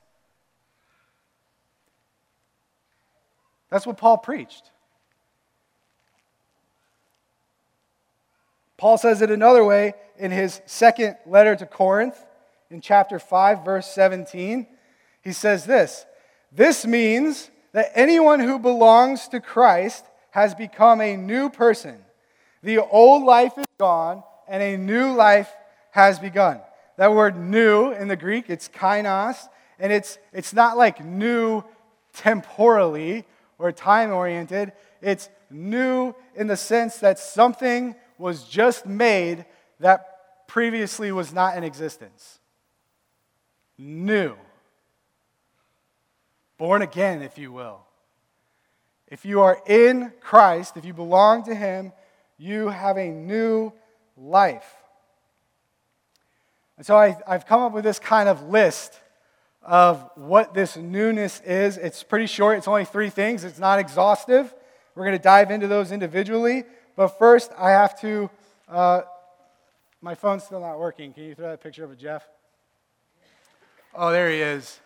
That's 3.71 3.87
what 3.87 3.99
Paul 3.99 4.19
preached. 4.19 4.71
Paul 8.79 8.97
says 8.97 9.21
it 9.23 9.31
another 9.31 9.65
way 9.65 9.95
in 10.17 10.31
his 10.31 10.63
second 10.65 11.17
letter 11.27 11.57
to 11.57 11.67
Corinth, 11.67 12.17
in 12.71 12.81
chapter 12.81 13.19
5, 13.19 13.65
verse 13.65 13.87
17. 13.89 14.67
He 15.23 15.33
says 15.33 15.67
this 15.67 16.07
This 16.53 16.87
means 16.87 17.51
that 17.73 17.93
anyone 17.95 18.41
who 18.41 18.59
belongs 18.59 19.29
to 19.29 19.41
Christ 19.41 20.05
has 20.31 20.55
become 20.55 21.01
a 21.01 21.17
new 21.17 21.51
person. 21.51 21.99
The 22.63 22.79
old 22.79 23.25
life 23.25 23.57
is 23.57 23.67
gone, 23.79 24.23
and 24.49 24.63
a 24.63 24.77
new 24.77 25.13
life 25.13 25.51
has 25.91 26.19
begun. 26.19 26.61
That 26.97 27.13
word 27.15 27.39
new 27.39 27.93
in 27.93 28.09
the 28.09 28.17
Greek, 28.17 28.51
it's 28.51 28.69
kainos, 28.69 29.49
and 29.79 29.93
it's, 29.93 30.19
it's 30.33 30.53
not 30.53 30.77
like 30.77 31.05
new 31.05 31.63
temporally 32.13 33.25
or 33.59 33.73
time 33.73 34.13
oriented. 34.13 34.73
It's 35.01 35.29
new 35.51 36.15
in 36.35 36.47
the 36.47 36.57
sense 36.57 36.99
that 36.99 37.19
something 37.19 37.95
was 38.19 38.45
just 38.45 38.87
made 38.87 39.47
that 39.81 40.47
previously 40.49 41.13
was 41.13 41.33
not 41.33 41.57
in 41.57 41.63
existence. 41.63 42.41
New. 43.77 44.35
Born 46.59 46.83
again, 46.83 47.23
if 47.23 47.39
you 47.39 47.53
will. 47.53 47.81
If 49.07 49.25
you 49.25 49.41
are 49.41 49.63
in 49.67 50.13
Christ, 50.21 50.77
if 50.77 50.85
you 50.85 50.93
belong 50.93 51.45
to 51.45 51.55
Him, 51.55 51.93
you 52.37 52.69
have 52.69 52.99
a 52.99 53.09
new 53.09 53.73
life. 54.17 54.75
And 56.77 56.85
so 56.85 56.97
I, 56.97 57.17
have 57.27 57.47
come 57.47 57.63
up 57.63 57.73
with 57.73 57.85
this 57.85 57.99
kind 57.99 58.29
of 58.29 58.49
list 58.49 59.01
of 59.63 60.11
what 60.15 60.55
this 60.55 60.77
newness 60.77 61.41
is. 61.41 61.77
It's 61.77 62.03
pretty 62.03 62.27
short, 62.27 62.59
it's 62.59 62.69
only 62.69 62.85
three 62.85 63.11
things, 63.11 63.45
it's 63.45 63.59
not 63.59 63.79
exhaustive. 63.79 64.55
We're 64.95 65.05
going 65.05 65.17
to 65.17 65.23
dive 65.23 65.51
into 65.51 65.69
those 65.69 65.93
individually. 65.93 66.65
But 66.97 67.19
first, 67.19 67.53
I 67.57 67.71
have 67.71 68.01
to 68.01 68.29
uh, 68.69 69.03
my 70.01 70.15
phone's 70.15 70.45
still 70.45 70.61
not 70.61 70.79
working. 70.79 71.13
Can 71.13 71.25
you 71.25 71.35
throw 71.35 71.51
that 71.51 71.63
picture 71.63 71.85
of 71.85 71.97
Jeff? 71.99 72.27
Oh, 73.95 74.13
there 74.13 74.31
he 74.31 74.41
is. 74.41 74.79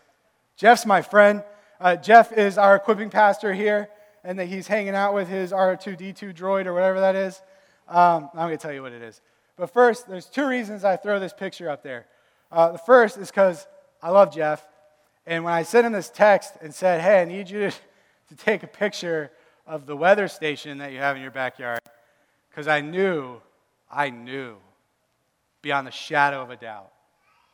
Jeff's 0.57 0.87
my 0.87 1.03
friend. 1.03 1.43
Uh, 1.83 1.97
Jeff 1.97 2.31
is 2.31 2.59
our 2.59 2.77
equipping 2.77 3.11
pastor 3.11 3.53
here, 3.53 3.89
and 4.23 4.39
that 4.39 4.47
he's 4.47 4.69
hanging 4.69 4.95
out 4.95 5.15
with 5.15 5.27
his 5.27 5.51
R2D2 5.51 6.33
droid 6.33 6.67
or 6.67 6.73
whatever 6.73 7.01
that 7.01 7.17
is. 7.17 7.43
Um, 7.89 8.31
I'm 8.35 8.47
going 8.47 8.57
to 8.57 8.57
tell 8.57 8.73
you 8.73 8.83
what 8.83 8.93
it 8.93 9.03
is. 9.03 9.21
But 9.57 9.73
first, 9.73 10.07
there's 10.07 10.27
two 10.27 10.47
reasons 10.47 10.85
I 10.85 10.97
throw 10.97 11.19
this 11.19 11.33
picture 11.33 11.69
up 11.69 11.83
there. 11.83 12.07
Uh, 12.53 12.71
the 12.71 12.79
first 12.79 13.19
is 13.19 13.33
because 13.33 13.67
I 14.01 14.11
love 14.11 14.33
Jeff. 14.33 14.65
And 15.27 15.43
when 15.43 15.53
I 15.53 15.65
sent 15.65 15.85
him 15.85 15.93
this 15.93 16.09
text 16.09 16.55
and 16.63 16.73
said, 16.73 17.01
hey, 17.01 17.21
I 17.21 17.25
need 17.25 17.51
you 17.51 17.71
to, 17.71 17.71
to 18.29 18.37
take 18.37 18.63
a 18.63 18.69
picture 18.69 19.33
of 19.67 19.85
the 19.85 19.97
weather 19.97 20.29
station 20.29 20.79
that 20.79 20.93
you 20.93 20.99
have 20.99 21.17
in 21.17 21.23
your 21.23 21.33
backyard, 21.33 21.81
because 22.49 22.69
I 22.69 22.81
knew, 22.81 23.41
I 23.91 24.11
knew, 24.11 24.55
beyond 25.63 25.89
the 25.89 25.93
shadow 25.93 26.43
of 26.43 26.51
a 26.51 26.57
doubt, 26.57 26.93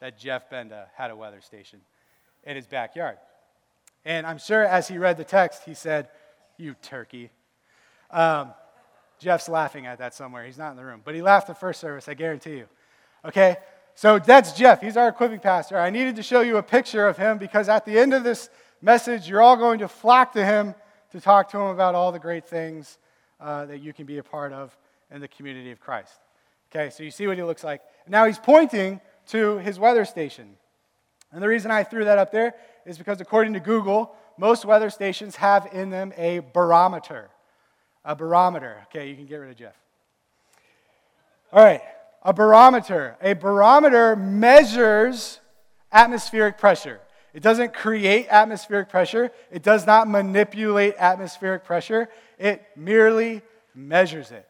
that 0.00 0.18
Jeff 0.18 0.50
Benda 0.50 0.88
had 0.97 1.11
a 1.11 1.16
weather 1.16 1.40
station 1.40 1.80
in 2.44 2.56
his 2.56 2.66
backyard. 2.66 3.16
And 4.05 4.26
I'm 4.26 4.38
sure 4.38 4.64
as 4.64 4.88
he 4.88 4.99
read 4.99 5.17
the 5.17 5.25
text, 5.25 5.64
he 5.64 5.75
said, 5.75 6.09
You 6.57 6.75
turkey. 6.83 7.31
Um, 8.11 8.52
Jeff's 9.19 9.49
laughing 9.49 9.87
at 9.87 9.99
that 9.99 10.14
somewhere. 10.14 10.45
He's 10.45 10.59
not 10.59 10.71
in 10.71 10.76
the 10.76 10.85
room. 10.85 11.02
But 11.05 11.14
he 11.14 11.23
laughed 11.23 11.49
the 11.49 11.55
first 11.55 11.81
service, 11.81 12.09
I 12.09 12.14
guarantee 12.14 12.59
you. 12.59 12.67
Okay? 13.25 13.57
So 13.95 14.19
that's 14.19 14.52
Jeff. 14.52 14.81
He's 14.81 14.97
our 14.97 15.09
equipping 15.09 15.40
pastor. 15.40 15.76
I 15.76 15.90
needed 15.90 16.17
to 16.17 16.23
show 16.23 16.40
you 16.40 16.57
a 16.57 16.62
picture 16.62 17.07
of 17.09 17.17
him 17.17 17.38
because 17.38 17.69
at 17.69 17.85
the 17.85 17.99
end 17.99 18.14
of 18.14 18.23
this 18.23 18.49
message, 18.81 19.28
you're 19.28 19.43
all 19.43 19.57
going 19.57 19.81
to 19.81 19.88
flock 19.88 20.33
to 20.35 20.45
him 20.45 20.75
to 21.11 21.21
talk 21.21 21.50
to 21.50 21.59
him 21.59 21.67
about 21.67 21.95
all 21.95 22.12
the 22.12 22.19
great 22.19 22.47
things 22.47 22.99
uh, 23.40 23.67
that 23.67 23.81
you 23.81 23.93
can 23.93 24.07
be 24.07 24.19
a 24.19 24.23
part 24.23 24.52
of 24.52 24.76
in 25.11 25.21
the 25.21 25.28
community 25.28 25.73
of 25.73 25.81
Christ. 25.81 26.12
Okay, 26.71 26.90
so 26.90 27.02
you 27.02 27.11
see 27.11 27.26
what 27.26 27.37
he 27.37 27.43
looks 27.43 27.64
like. 27.64 27.81
Now 28.07 28.26
he's 28.26 28.38
pointing 28.38 29.00
to 29.28 29.59
his 29.59 29.78
weather 29.78 30.05
station. 30.05 30.57
And 31.33 31.43
the 31.43 31.49
reason 31.49 31.71
I 31.71 31.83
threw 31.83 32.05
that 32.05 32.19
up 32.19 32.31
there 32.31 32.55
is 32.88 32.97
because 32.97 33.21
according 33.21 33.52
to 33.52 33.61
Google, 33.61 34.14
most 34.38 34.64
weather 34.64 34.88
stations 34.88 35.37
have 35.37 35.68
in 35.73 35.90
them 35.90 36.12
a 36.16 36.38
barometer. 36.38 37.28
A 38.04 38.16
barometer. 38.16 38.78
Okay, 38.85 39.11
you 39.11 39.14
can 39.14 39.26
get 39.26 39.37
rid 39.37 39.50
of 39.50 39.57
Jeff. 39.57 39.75
All 41.52 41.62
right, 41.62 41.83
a 42.23 42.33
barometer. 42.33 43.18
A 43.21 43.35
barometer 43.35 44.16
measures 44.16 45.40
atmospheric 45.92 46.57
pressure. 46.57 47.00
It 47.35 47.42
doesn't 47.42 47.75
create 47.75 48.26
atmospheric 48.30 48.88
pressure, 48.88 49.30
it 49.50 49.62
does 49.62 49.87
not 49.87 50.09
manipulate 50.09 50.95
atmospheric 50.99 51.64
pressure, 51.64 52.09
it 52.38 52.66
merely 52.75 53.42
measures 53.75 54.30
it. 54.30 54.49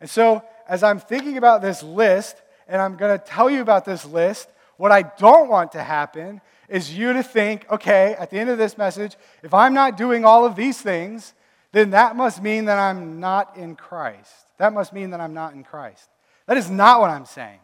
And 0.00 0.08
so, 0.08 0.42
as 0.66 0.82
I'm 0.82 0.98
thinking 0.98 1.36
about 1.36 1.60
this 1.60 1.82
list, 1.82 2.36
and 2.66 2.80
I'm 2.80 2.96
going 2.96 3.16
to 3.16 3.22
tell 3.22 3.50
you 3.50 3.60
about 3.60 3.84
this 3.84 4.06
list, 4.06 4.48
what 4.78 4.90
I 4.90 5.02
don't 5.02 5.50
want 5.50 5.72
to 5.72 5.82
happen 5.82 6.40
is 6.68 6.96
you 6.96 7.12
to 7.12 7.22
think, 7.22 7.66
okay, 7.70 8.14
at 8.18 8.30
the 8.30 8.38
end 8.38 8.50
of 8.50 8.58
this 8.58 8.78
message, 8.78 9.16
if 9.42 9.52
I'm 9.54 9.74
not 9.74 9.96
doing 9.96 10.24
all 10.24 10.44
of 10.44 10.56
these 10.56 10.80
things, 10.80 11.34
then 11.72 11.90
that 11.90 12.16
must 12.16 12.42
mean 12.42 12.66
that 12.66 12.78
I'm 12.78 13.20
not 13.20 13.56
in 13.56 13.76
Christ. 13.76 14.32
That 14.58 14.72
must 14.72 14.92
mean 14.92 15.10
that 15.10 15.20
I'm 15.20 15.34
not 15.34 15.54
in 15.54 15.64
Christ. 15.64 16.08
That 16.46 16.56
is 16.56 16.70
not 16.70 17.00
what 17.00 17.10
I'm 17.10 17.26
saying. 17.26 17.58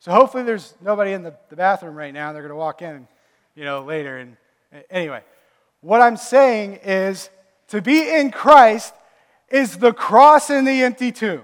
So 0.00 0.12
hopefully 0.12 0.42
there's 0.42 0.74
nobody 0.80 1.12
in 1.12 1.22
the, 1.22 1.34
the 1.48 1.56
bathroom 1.56 1.94
right 1.94 2.12
now. 2.12 2.32
They're 2.32 2.42
going 2.42 2.50
to 2.50 2.56
walk 2.56 2.82
in, 2.82 3.08
you 3.54 3.64
know, 3.64 3.84
later. 3.84 4.18
And 4.18 4.36
anyway, 4.90 5.22
what 5.80 6.00
I'm 6.00 6.16
saying 6.16 6.80
is 6.84 7.30
to 7.68 7.80
be 7.80 8.10
in 8.10 8.30
Christ 8.30 8.92
is 9.48 9.78
the 9.78 9.92
cross 9.92 10.50
and 10.50 10.66
the 10.66 10.82
empty 10.82 11.12
tomb. 11.12 11.42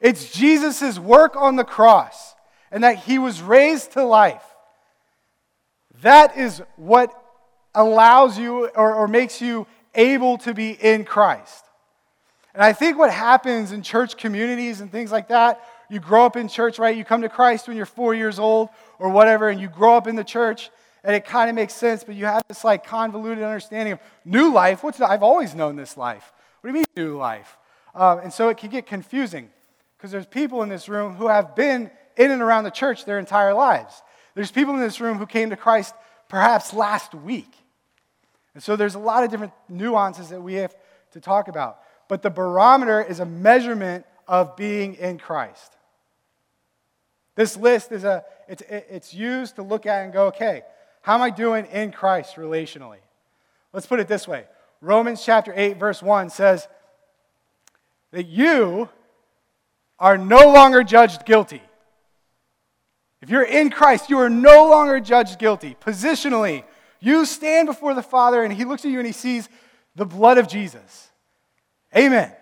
It's 0.00 0.32
Jesus' 0.32 0.98
work 0.98 1.36
on 1.36 1.56
the 1.56 1.64
cross 1.64 2.34
and 2.70 2.84
that 2.84 2.98
he 2.98 3.18
was 3.18 3.40
raised 3.40 3.92
to 3.92 4.04
life. 4.04 4.44
That 6.02 6.36
is 6.36 6.62
what 6.76 7.12
allows 7.74 8.38
you 8.38 8.66
or, 8.68 8.94
or 8.94 9.08
makes 9.08 9.40
you 9.40 9.66
able 9.94 10.38
to 10.38 10.54
be 10.54 10.70
in 10.70 11.04
Christ. 11.04 11.64
And 12.54 12.62
I 12.62 12.72
think 12.72 12.98
what 12.98 13.10
happens 13.10 13.72
in 13.72 13.82
church 13.82 14.16
communities 14.16 14.80
and 14.80 14.92
things 14.92 15.10
like 15.10 15.28
that, 15.28 15.60
you 15.88 16.00
grow 16.00 16.26
up 16.26 16.36
in 16.36 16.48
church, 16.48 16.78
right? 16.78 16.96
You 16.96 17.04
come 17.04 17.22
to 17.22 17.28
Christ 17.28 17.66
when 17.66 17.76
you're 17.76 17.86
four 17.86 18.14
years 18.14 18.38
old 18.38 18.68
or 18.98 19.08
whatever, 19.08 19.48
and 19.48 19.60
you 19.60 19.68
grow 19.68 19.96
up 19.96 20.06
in 20.06 20.16
the 20.16 20.24
church, 20.24 20.70
and 21.04 21.14
it 21.16 21.24
kind 21.24 21.48
of 21.48 21.56
makes 21.56 21.74
sense, 21.74 22.04
but 22.04 22.14
you 22.14 22.26
have 22.26 22.42
this 22.48 22.64
like 22.64 22.86
convoluted 22.86 23.42
understanding 23.42 23.94
of 23.94 24.00
new 24.24 24.52
life. 24.52 24.82
What's 24.82 25.00
I've 25.00 25.22
always 25.22 25.54
known 25.54 25.76
this 25.76 25.96
life. 25.96 26.32
What 26.60 26.70
do 26.70 26.78
you 26.78 26.80
mean 26.80 26.84
new 26.96 27.16
life? 27.16 27.56
Um, 27.94 28.20
and 28.20 28.32
so 28.32 28.48
it 28.48 28.56
can 28.56 28.70
get 28.70 28.86
confusing 28.86 29.50
because 29.96 30.10
there's 30.10 30.26
people 30.26 30.62
in 30.62 30.68
this 30.68 30.88
room 30.88 31.14
who 31.14 31.28
have 31.28 31.54
been 31.54 31.90
in 32.16 32.30
and 32.30 32.42
around 32.42 32.64
the 32.64 32.70
church 32.70 33.04
their 33.04 33.18
entire 33.18 33.54
lives. 33.54 34.02
There's 34.34 34.50
people 34.50 34.74
in 34.74 34.80
this 34.80 35.00
room 35.00 35.18
who 35.18 35.26
came 35.26 35.50
to 35.50 35.56
Christ 35.56 35.94
perhaps 36.28 36.72
last 36.72 37.14
week. 37.14 37.52
And 38.54 38.62
so 38.62 38.76
there's 38.76 38.94
a 38.94 38.98
lot 38.98 39.24
of 39.24 39.30
different 39.30 39.52
nuances 39.68 40.30
that 40.30 40.40
we 40.40 40.54
have 40.54 40.74
to 41.12 41.20
talk 41.20 41.48
about 41.48 41.78
but 42.12 42.20
the 42.20 42.28
barometer 42.28 43.00
is 43.00 43.20
a 43.20 43.24
measurement 43.24 44.04
of 44.28 44.54
being 44.54 44.96
in 44.96 45.16
Christ. 45.16 45.78
This 47.36 47.56
list 47.56 47.90
is 47.90 48.04
a, 48.04 48.22
it's, 48.46 48.62
it's 48.68 49.14
used 49.14 49.56
to 49.56 49.62
look 49.62 49.86
at 49.86 50.04
and 50.04 50.12
go, 50.12 50.26
okay, 50.26 50.60
how 51.00 51.14
am 51.14 51.22
I 51.22 51.30
doing 51.30 51.64
in 51.72 51.90
Christ 51.90 52.36
relationally? 52.36 52.98
Let's 53.72 53.86
put 53.86 53.98
it 53.98 54.08
this 54.08 54.28
way 54.28 54.44
Romans 54.82 55.24
chapter 55.24 55.54
8, 55.56 55.78
verse 55.78 56.02
1 56.02 56.28
says 56.28 56.68
that 58.10 58.26
you 58.26 58.90
are 59.98 60.18
no 60.18 60.52
longer 60.52 60.82
judged 60.82 61.24
guilty. 61.24 61.62
If 63.22 63.30
you're 63.30 63.44
in 63.44 63.70
Christ, 63.70 64.10
you 64.10 64.18
are 64.18 64.28
no 64.28 64.68
longer 64.68 64.98
judged 64.98 65.38
guilty. 65.38 65.76
Positionally, 65.80 66.64
you 67.00 67.24
stand 67.24 67.66
before 67.66 67.94
the 67.94 68.02
Father 68.02 68.42
and 68.42 68.52
He 68.52 68.64
looks 68.64 68.84
at 68.84 68.90
you 68.90 68.98
and 68.98 69.06
He 69.06 69.12
sees 69.12 69.48
the 69.94 70.04
blood 70.04 70.38
of 70.38 70.48
Jesus. 70.48 71.10
Amen. 71.96 72.32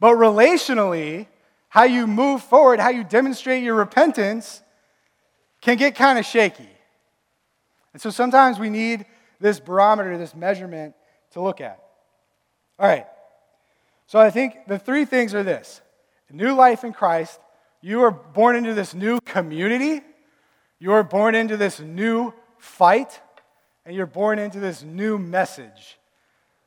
But 0.00 0.14
relationally, 0.14 1.26
how 1.68 1.84
you 1.84 2.06
move 2.06 2.42
forward, 2.42 2.80
how 2.80 2.90
you 2.90 3.04
demonstrate 3.04 3.62
your 3.62 3.74
repentance, 3.74 4.62
can 5.60 5.76
get 5.76 5.94
kind 5.94 6.18
of 6.18 6.24
shaky. 6.24 6.68
And 7.92 8.00
so 8.00 8.10
sometimes 8.10 8.58
we 8.58 8.70
need 8.70 9.04
this 9.38 9.60
barometer, 9.60 10.16
this 10.16 10.34
measurement 10.34 10.94
to 11.32 11.42
look 11.42 11.60
at. 11.60 11.82
All 12.78 12.88
right. 12.88 13.06
So 14.06 14.18
I 14.18 14.30
think 14.30 14.66
the 14.66 14.78
three 14.78 15.04
things 15.04 15.34
are 15.34 15.42
this 15.42 15.82
new 16.30 16.54
life 16.54 16.82
in 16.82 16.94
Christ, 16.94 17.38
you 17.82 18.02
are 18.02 18.10
born 18.10 18.56
into 18.56 18.74
this 18.74 18.94
new 18.94 19.20
community, 19.20 20.00
you 20.78 20.92
are 20.92 21.02
born 21.02 21.34
into 21.34 21.56
this 21.56 21.80
new 21.80 22.32
fight, 22.58 23.20
and 23.84 23.94
you're 23.94 24.06
born 24.06 24.38
into 24.38 24.60
this 24.60 24.82
new 24.82 25.18
message. 25.18 25.98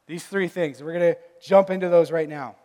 These 0.08 0.26
three 0.26 0.50
things. 0.50 0.84
We're 0.84 0.94
going 0.94 1.14
to 1.14 1.20
jump 1.42 1.70
into 1.70 1.90
those 1.90 2.12
right 2.12 2.30
now. 2.30 2.58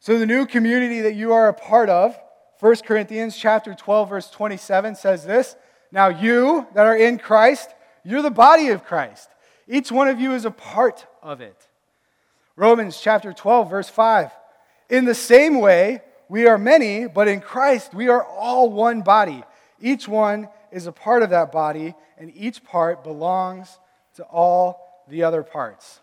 So 0.00 0.18
the 0.18 0.26
new 0.26 0.46
community 0.46 1.02
that 1.02 1.14
you 1.14 1.32
are 1.32 1.48
a 1.48 1.54
part 1.54 1.90
of, 1.90 2.18
1 2.60 2.76
Corinthians 2.86 3.36
chapter 3.36 3.74
12 3.74 4.08
verse 4.08 4.30
27 4.30 4.96
says 4.96 5.24
this, 5.24 5.54
now 5.92 6.08
you 6.08 6.66
that 6.74 6.86
are 6.86 6.96
in 6.96 7.18
Christ, 7.18 7.70
you're 8.04 8.22
the 8.22 8.30
body 8.30 8.68
of 8.68 8.84
Christ. 8.84 9.28
Each 9.68 9.92
one 9.92 10.08
of 10.08 10.18
you 10.18 10.32
is 10.32 10.44
a 10.44 10.50
part 10.50 11.06
of 11.22 11.40
it. 11.40 11.68
Romans 12.56 12.98
chapter 13.00 13.32
12 13.32 13.70
verse 13.70 13.88
5. 13.88 14.30
In 14.90 15.04
the 15.04 15.14
same 15.14 15.60
way, 15.60 16.02
we 16.28 16.46
are 16.46 16.58
many, 16.58 17.06
but 17.06 17.28
in 17.28 17.40
Christ 17.40 17.94
we 17.94 18.08
are 18.08 18.24
all 18.24 18.70
one 18.70 19.02
body. 19.02 19.44
Each 19.80 20.06
one 20.06 20.48
is 20.70 20.86
a 20.86 20.92
part 20.92 21.22
of 21.22 21.30
that 21.30 21.52
body, 21.52 21.94
and 22.18 22.34
each 22.34 22.62
part 22.64 23.02
belongs 23.02 23.78
to 24.16 24.24
all 24.24 25.04
the 25.08 25.22
other 25.22 25.42
parts. 25.42 26.00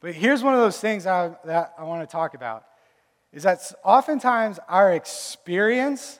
But 0.00 0.14
here's 0.14 0.42
one 0.42 0.54
of 0.54 0.60
those 0.60 0.78
things 0.78 1.06
I, 1.06 1.32
that 1.44 1.74
I 1.78 1.84
want 1.84 2.08
to 2.08 2.10
talk 2.10 2.34
about 2.34 2.64
is 3.32 3.44
that 3.44 3.72
oftentimes 3.84 4.58
our 4.68 4.92
experience, 4.92 6.18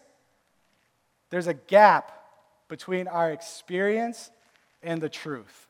there's 1.31 1.49
a 1.49 1.55
gap 1.55 2.12
between 2.69 3.09
our 3.09 3.33
experience 3.33 4.31
and 4.83 5.00
the 5.00 5.09
truth. 5.09 5.67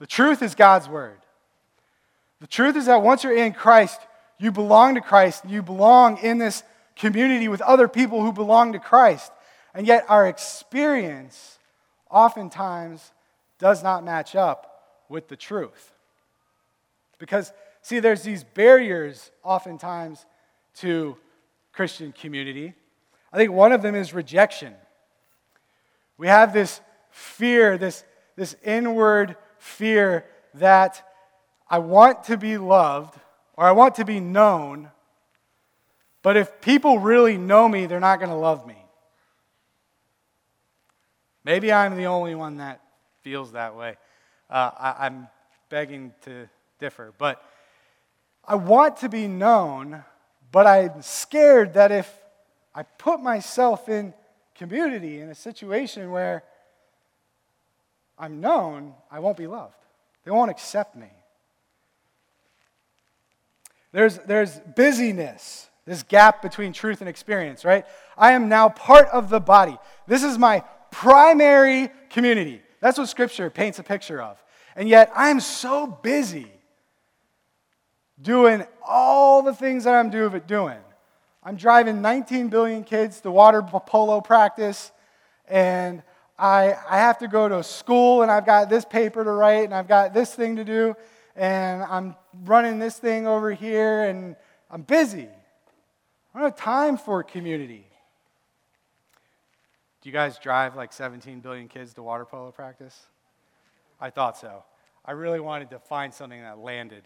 The 0.00 0.06
truth 0.06 0.42
is 0.42 0.54
God's 0.54 0.88
word. 0.88 1.18
The 2.40 2.46
truth 2.46 2.74
is 2.76 2.86
that 2.86 3.02
once 3.02 3.22
you're 3.22 3.36
in 3.36 3.52
Christ, 3.52 4.00
you 4.40 4.50
belong 4.50 4.94
to 4.94 5.02
Christ. 5.02 5.44
You 5.46 5.62
belong 5.62 6.16
in 6.18 6.38
this 6.38 6.62
community 6.96 7.46
with 7.46 7.60
other 7.60 7.86
people 7.86 8.22
who 8.22 8.32
belong 8.32 8.72
to 8.72 8.78
Christ. 8.78 9.30
And 9.74 9.86
yet, 9.86 10.06
our 10.08 10.26
experience 10.26 11.58
oftentimes 12.10 13.12
does 13.58 13.82
not 13.82 14.02
match 14.02 14.34
up 14.34 15.04
with 15.10 15.28
the 15.28 15.36
truth. 15.36 15.92
Because, 17.18 17.52
see, 17.82 18.00
there's 18.00 18.22
these 18.22 18.42
barriers 18.42 19.30
oftentimes 19.44 20.24
to 20.76 21.18
Christian 21.72 22.12
community. 22.12 22.72
I 23.32 23.36
think 23.36 23.52
one 23.52 23.72
of 23.72 23.82
them 23.82 23.94
is 23.94 24.14
rejection. 24.14 24.74
We 26.16 26.28
have 26.28 26.54
this 26.54 26.80
fear, 27.10 27.76
this, 27.76 28.04
this 28.36 28.56
inward 28.64 29.36
fear 29.58 30.24
that 30.54 31.06
I 31.68 31.78
want 31.78 32.24
to 32.24 32.38
be 32.38 32.56
loved, 32.56 33.14
or 33.60 33.66
I 33.66 33.72
want 33.72 33.96
to 33.96 34.06
be 34.06 34.20
known, 34.20 34.90
but 36.22 36.38
if 36.38 36.62
people 36.62 36.98
really 36.98 37.36
know 37.36 37.68
me, 37.68 37.84
they're 37.84 38.00
not 38.00 38.18
going 38.18 38.30
to 38.30 38.34
love 38.34 38.66
me. 38.66 38.82
Maybe 41.44 41.70
I'm 41.70 41.94
the 41.94 42.06
only 42.06 42.34
one 42.34 42.56
that 42.56 42.80
feels 43.20 43.52
that 43.52 43.76
way. 43.76 43.98
Uh, 44.48 44.70
I, 44.78 44.94
I'm 45.00 45.28
begging 45.68 46.14
to 46.22 46.48
differ. 46.78 47.12
But 47.18 47.44
I 48.46 48.54
want 48.54 48.96
to 48.98 49.10
be 49.10 49.28
known, 49.28 50.04
but 50.50 50.66
I'm 50.66 51.02
scared 51.02 51.74
that 51.74 51.92
if 51.92 52.10
I 52.74 52.84
put 52.84 53.20
myself 53.20 53.90
in 53.90 54.14
community, 54.54 55.20
in 55.20 55.28
a 55.28 55.34
situation 55.34 56.10
where 56.10 56.44
I'm 58.18 58.40
known, 58.40 58.94
I 59.10 59.18
won't 59.18 59.36
be 59.36 59.46
loved. 59.46 59.74
They 60.24 60.30
won't 60.30 60.50
accept 60.50 60.96
me. 60.96 61.10
There's, 63.92 64.18
there's 64.18 64.60
busyness, 64.76 65.68
this 65.84 66.02
gap 66.02 66.42
between 66.42 66.72
truth 66.72 67.00
and 67.00 67.08
experience, 67.08 67.64
right? 67.64 67.84
I 68.16 68.32
am 68.32 68.48
now 68.48 68.68
part 68.68 69.08
of 69.08 69.30
the 69.30 69.40
body. 69.40 69.76
This 70.06 70.22
is 70.22 70.38
my 70.38 70.60
primary 70.90 71.90
community. 72.08 72.62
That's 72.80 72.98
what 72.98 73.08
Scripture 73.08 73.50
paints 73.50 73.78
a 73.78 73.82
picture 73.82 74.22
of. 74.22 74.42
And 74.76 74.88
yet, 74.88 75.10
I'm 75.14 75.40
so 75.40 75.86
busy 75.86 76.50
doing 78.20 78.64
all 78.86 79.42
the 79.42 79.54
things 79.54 79.84
that 79.84 79.94
I'm 79.94 80.10
doing. 80.10 80.78
I'm 81.42 81.56
driving 81.56 82.02
19 82.02 82.48
billion 82.48 82.84
kids 82.84 83.20
to 83.22 83.30
water 83.30 83.62
polo 83.62 84.20
practice, 84.20 84.92
and 85.48 86.02
I, 86.38 86.74
I 86.88 86.98
have 86.98 87.18
to 87.18 87.28
go 87.28 87.48
to 87.48 87.62
school, 87.62 88.22
and 88.22 88.30
I've 88.30 88.46
got 88.46 88.68
this 88.68 88.84
paper 88.84 89.24
to 89.24 89.30
write, 89.30 89.64
and 89.64 89.74
I've 89.74 89.88
got 89.88 90.12
this 90.14 90.34
thing 90.34 90.56
to 90.56 90.64
do, 90.64 90.94
and 91.40 91.82
I'm 91.82 92.16
running 92.44 92.78
this 92.78 92.98
thing 92.98 93.26
over 93.26 93.50
here, 93.50 94.02
and 94.02 94.36
I'm 94.70 94.82
busy. 94.82 95.26
I 96.34 96.38
don't 96.38 96.50
have 96.50 96.56
time 96.58 96.98
for 96.98 97.22
community. 97.22 97.86
Do 100.02 100.10
you 100.10 100.12
guys 100.12 100.38
drive 100.38 100.76
like 100.76 100.92
17 100.92 101.40
billion 101.40 101.66
kids 101.66 101.94
to 101.94 102.02
water 102.02 102.26
polo 102.26 102.50
practice? 102.50 103.06
I 103.98 104.10
thought 104.10 104.36
so. 104.36 104.64
I 105.02 105.12
really 105.12 105.40
wanted 105.40 105.70
to 105.70 105.78
find 105.78 106.12
something 106.12 106.42
that 106.42 106.58
landed. 106.58 107.04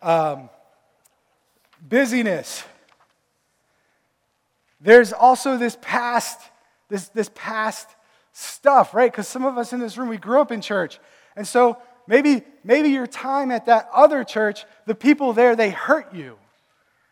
Um, 0.00 0.48
busyness. 1.82 2.62
There's 4.80 5.12
also 5.12 5.56
this 5.56 5.76
past, 5.82 6.40
this, 6.88 7.08
this 7.08 7.28
past 7.34 7.88
stuff, 8.32 8.94
right? 8.94 9.10
Because 9.10 9.26
some 9.26 9.44
of 9.44 9.58
us 9.58 9.72
in 9.72 9.80
this 9.80 9.98
room, 9.98 10.08
we 10.08 10.16
grew 10.16 10.40
up 10.40 10.52
in 10.52 10.60
church. 10.60 11.00
And 11.34 11.46
so 11.46 11.76
maybe, 12.10 12.42
maybe 12.64 12.90
your 12.90 13.06
time 13.06 13.52
at 13.52 13.66
that 13.66 13.88
other 13.94 14.24
church, 14.24 14.66
the 14.84 14.96
people 14.96 15.32
there, 15.32 15.54
they 15.54 15.70
hurt 15.70 16.12
you. 16.12 16.36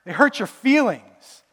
They 0.05 0.13
hurt 0.13 0.41
your 0.41 0.49
feelings. 0.49 1.45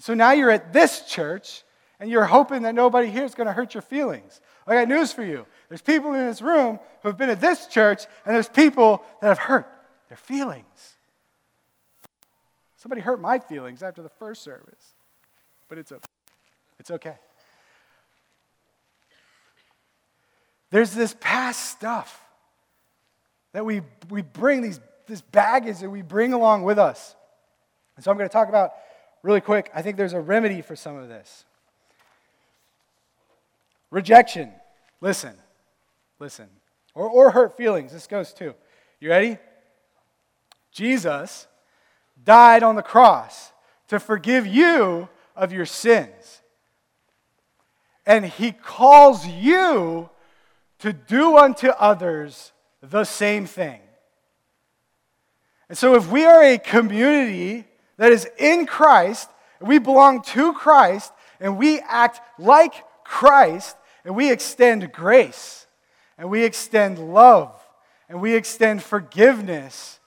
So 0.00 0.14
now 0.14 0.32
you're 0.32 0.50
at 0.50 0.72
this 0.72 1.02
church 1.02 1.62
and 2.00 2.10
you're 2.10 2.24
hoping 2.24 2.62
that 2.62 2.74
nobody 2.74 3.08
here 3.08 3.24
is 3.24 3.36
going 3.36 3.46
to 3.46 3.52
hurt 3.52 3.72
your 3.72 3.82
feelings. 3.82 4.40
I 4.66 4.74
got 4.74 4.88
news 4.88 5.12
for 5.12 5.24
you. 5.24 5.46
There's 5.68 5.80
people 5.80 6.12
in 6.12 6.26
this 6.26 6.42
room 6.42 6.80
who 7.02 7.08
have 7.08 7.16
been 7.16 7.30
at 7.30 7.40
this 7.40 7.66
church, 7.68 8.04
and 8.26 8.34
there's 8.34 8.48
people 8.48 9.02
that 9.20 9.28
have 9.28 9.38
hurt 9.38 9.66
their 10.08 10.16
feelings. 10.16 10.96
Somebody 12.76 13.00
hurt 13.00 13.20
my 13.20 13.38
feelings 13.38 13.82
after 13.82 14.02
the 14.02 14.08
first 14.08 14.42
service, 14.42 14.94
but 15.68 15.78
it's 15.78 15.90
okay. 15.90 16.04
It's 16.78 16.90
okay. 16.90 17.16
There's 20.70 20.92
this 20.92 21.16
past 21.18 21.70
stuff 21.70 22.27
that 23.52 23.64
we, 23.64 23.82
we 24.10 24.22
bring, 24.22 24.62
these, 24.62 24.80
this 25.06 25.20
baggage 25.20 25.78
that 25.80 25.90
we 25.90 26.02
bring 26.02 26.32
along 26.32 26.62
with 26.62 26.78
us. 26.78 27.16
And 27.96 28.04
so 28.04 28.10
I'm 28.10 28.16
going 28.16 28.28
to 28.28 28.32
talk 28.32 28.48
about 28.48 28.72
really 29.22 29.40
quick. 29.40 29.70
I 29.74 29.82
think 29.82 29.96
there's 29.96 30.12
a 30.12 30.20
remedy 30.20 30.62
for 30.62 30.76
some 30.76 30.96
of 30.96 31.08
this. 31.08 31.44
Rejection. 33.90 34.52
Listen. 35.00 35.34
Listen. 36.18 36.48
Or, 36.94 37.08
or 37.08 37.30
hurt 37.30 37.56
feelings. 37.56 37.92
This 37.92 38.06
goes 38.06 38.32
too. 38.32 38.54
You 39.00 39.10
ready? 39.10 39.38
Jesus 40.72 41.46
died 42.24 42.62
on 42.62 42.76
the 42.76 42.82
cross 42.82 43.52
to 43.88 43.98
forgive 43.98 44.46
you 44.46 45.08
of 45.34 45.52
your 45.52 45.66
sins. 45.66 46.42
And 48.06 48.24
he 48.24 48.52
calls 48.52 49.26
you 49.26 50.10
to 50.80 50.92
do 50.92 51.36
unto 51.36 51.68
others 51.68 52.52
the 52.82 53.04
same 53.04 53.46
thing. 53.46 53.80
And 55.68 55.76
so, 55.76 55.94
if 55.94 56.10
we 56.10 56.24
are 56.24 56.42
a 56.42 56.58
community 56.58 57.66
that 57.96 58.12
is 58.12 58.28
in 58.38 58.66
Christ, 58.66 59.28
we 59.60 59.78
belong 59.78 60.22
to 60.22 60.52
Christ, 60.54 61.12
and 61.40 61.58
we 61.58 61.80
act 61.80 62.20
like 62.38 62.84
Christ, 63.04 63.76
and 64.04 64.16
we 64.16 64.30
extend 64.30 64.92
grace, 64.92 65.66
and 66.16 66.30
we 66.30 66.44
extend 66.44 66.98
love, 66.98 67.60
and 68.08 68.20
we 68.20 68.34
extend 68.34 68.82
forgiveness 68.82 69.98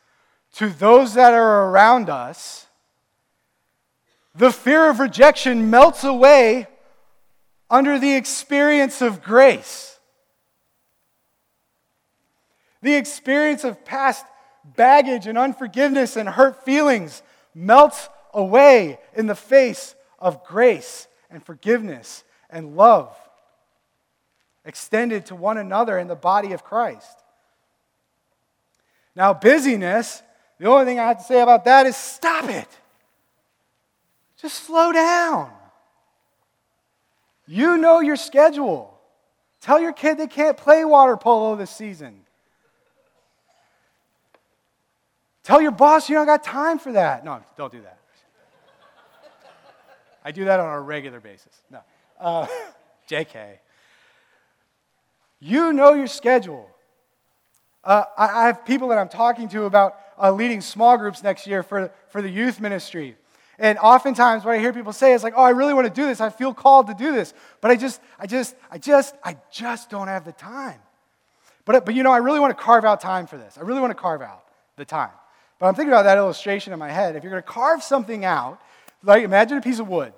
to 0.53 0.69
those 0.69 1.13
that 1.13 1.33
are 1.33 1.69
around 1.69 2.09
us, 2.09 2.67
the 4.33 4.51
fear 4.51 4.89
of 4.89 4.99
rejection 4.99 5.69
melts 5.69 6.03
away 6.03 6.67
under 7.69 7.99
the 7.99 8.15
experience 8.15 9.01
of 9.01 9.21
grace. 9.21 9.99
The 12.81 12.95
experience 12.95 13.63
of 13.63 13.85
past 13.85 14.25
baggage 14.63 15.27
and 15.27 15.37
unforgiveness 15.37 16.15
and 16.15 16.27
hurt 16.27 16.65
feelings 16.65 17.21
melts 17.53 18.09
away 18.33 18.99
in 19.15 19.27
the 19.27 19.35
face 19.35 19.95
of 20.19 20.43
grace 20.43 21.07
and 21.29 21.43
forgiveness 21.43 22.23
and 22.49 22.75
love 22.75 23.15
extended 24.65 25.25
to 25.27 25.35
one 25.35 25.57
another 25.57 25.97
in 25.97 26.07
the 26.07 26.15
body 26.15 26.53
of 26.53 26.63
Christ. 26.63 27.23
Now, 29.15 29.33
busyness, 29.33 30.21
the 30.59 30.67
only 30.67 30.85
thing 30.85 30.99
I 30.99 31.07
have 31.07 31.17
to 31.17 31.23
say 31.23 31.41
about 31.41 31.65
that 31.65 31.85
is 31.85 31.95
stop 31.95 32.45
it. 32.49 32.67
Just 34.41 34.63
slow 34.63 34.91
down. 34.91 35.51
You 37.47 37.77
know 37.77 37.99
your 37.99 38.15
schedule. 38.15 38.97
Tell 39.59 39.79
your 39.79 39.93
kid 39.93 40.17
they 40.17 40.27
can't 40.27 40.57
play 40.57 40.85
water 40.85 41.17
polo 41.17 41.55
this 41.55 41.71
season. 41.71 42.21
Tell 45.43 45.61
your 45.61 45.71
boss 45.71 46.09
you 46.09 46.15
don't 46.15 46.25
got 46.25 46.43
time 46.43 46.77
for 46.77 46.91
that. 46.91 47.25
No, 47.25 47.41
don't 47.57 47.71
do 47.71 47.81
that. 47.81 47.97
I 50.23 50.31
do 50.31 50.45
that 50.45 50.59
on 50.59 50.69
a 50.69 50.79
regular 50.79 51.19
basis. 51.19 51.61
No. 51.69 51.79
Uh, 52.19 52.47
JK. 53.09 53.57
You 55.39 55.73
know 55.73 55.93
your 55.93 56.07
schedule. 56.07 56.69
Uh, 57.83 58.03
I, 58.15 58.27
I, 58.27 58.45
have 58.45 58.63
people 58.63 58.89
that 58.89 58.99
I'm 58.99 59.09
talking 59.09 59.49
to 59.49 59.63
about 59.63 59.97
uh, 60.21 60.31
leading 60.31 60.61
small 60.61 60.99
groups 60.99 61.23
next 61.23 61.47
year 61.47 61.63
for, 61.63 61.91
for 62.09 62.21
the 62.21 62.29
youth 62.29 62.59
ministry. 62.59 63.15
And 63.57 63.79
oftentimes, 63.79 64.45
what 64.45 64.53
I 64.53 64.59
hear 64.59 64.71
people 64.71 64.93
say 64.93 65.13
is 65.13 65.23
like, 65.23 65.33
"Oh, 65.35 65.41
I 65.41 65.49
really 65.49 65.73
want 65.73 65.87
to 65.87 65.93
do 65.93 66.05
this. 66.05 66.21
I 66.21 66.29
feel 66.29 66.53
called 66.53 66.87
to 66.87 66.93
do 66.93 67.11
this, 67.11 67.33
but 67.59 67.71
I 67.71 67.75
just, 67.75 67.99
I 68.19 68.27
just, 68.27 68.55
I 68.69 68.77
just, 68.77 69.15
I 69.23 69.37
just 69.51 69.89
don't 69.89 70.07
have 70.07 70.25
the 70.25 70.31
time." 70.31 70.79
But, 71.65 71.85
but 71.85 71.95
you 71.95 72.03
know, 72.03 72.11
I 72.11 72.17
really 72.17 72.39
want 72.39 72.55
to 72.55 72.63
carve 72.63 72.85
out 72.85 73.01
time 73.01 73.27
for 73.27 73.37
this. 73.37 73.57
I 73.57 73.61
really 73.61 73.81
want 73.81 73.91
to 73.91 73.95
carve 73.99 74.21
out 74.21 74.43
the 74.77 74.85
time. 74.85 75.11
But 75.61 75.67
I'm 75.67 75.75
thinking 75.75 75.93
about 75.93 76.05
that 76.05 76.17
illustration 76.17 76.73
in 76.73 76.79
my 76.79 76.89
head. 76.89 77.15
If 77.15 77.23
you're 77.23 77.29
going 77.29 77.43
to 77.43 77.47
carve 77.47 77.83
something 77.83 78.25
out, 78.25 78.59
like 79.03 79.23
imagine 79.23 79.59
a 79.59 79.61
piece 79.61 79.77
of 79.77 79.87
wood. 79.87 80.11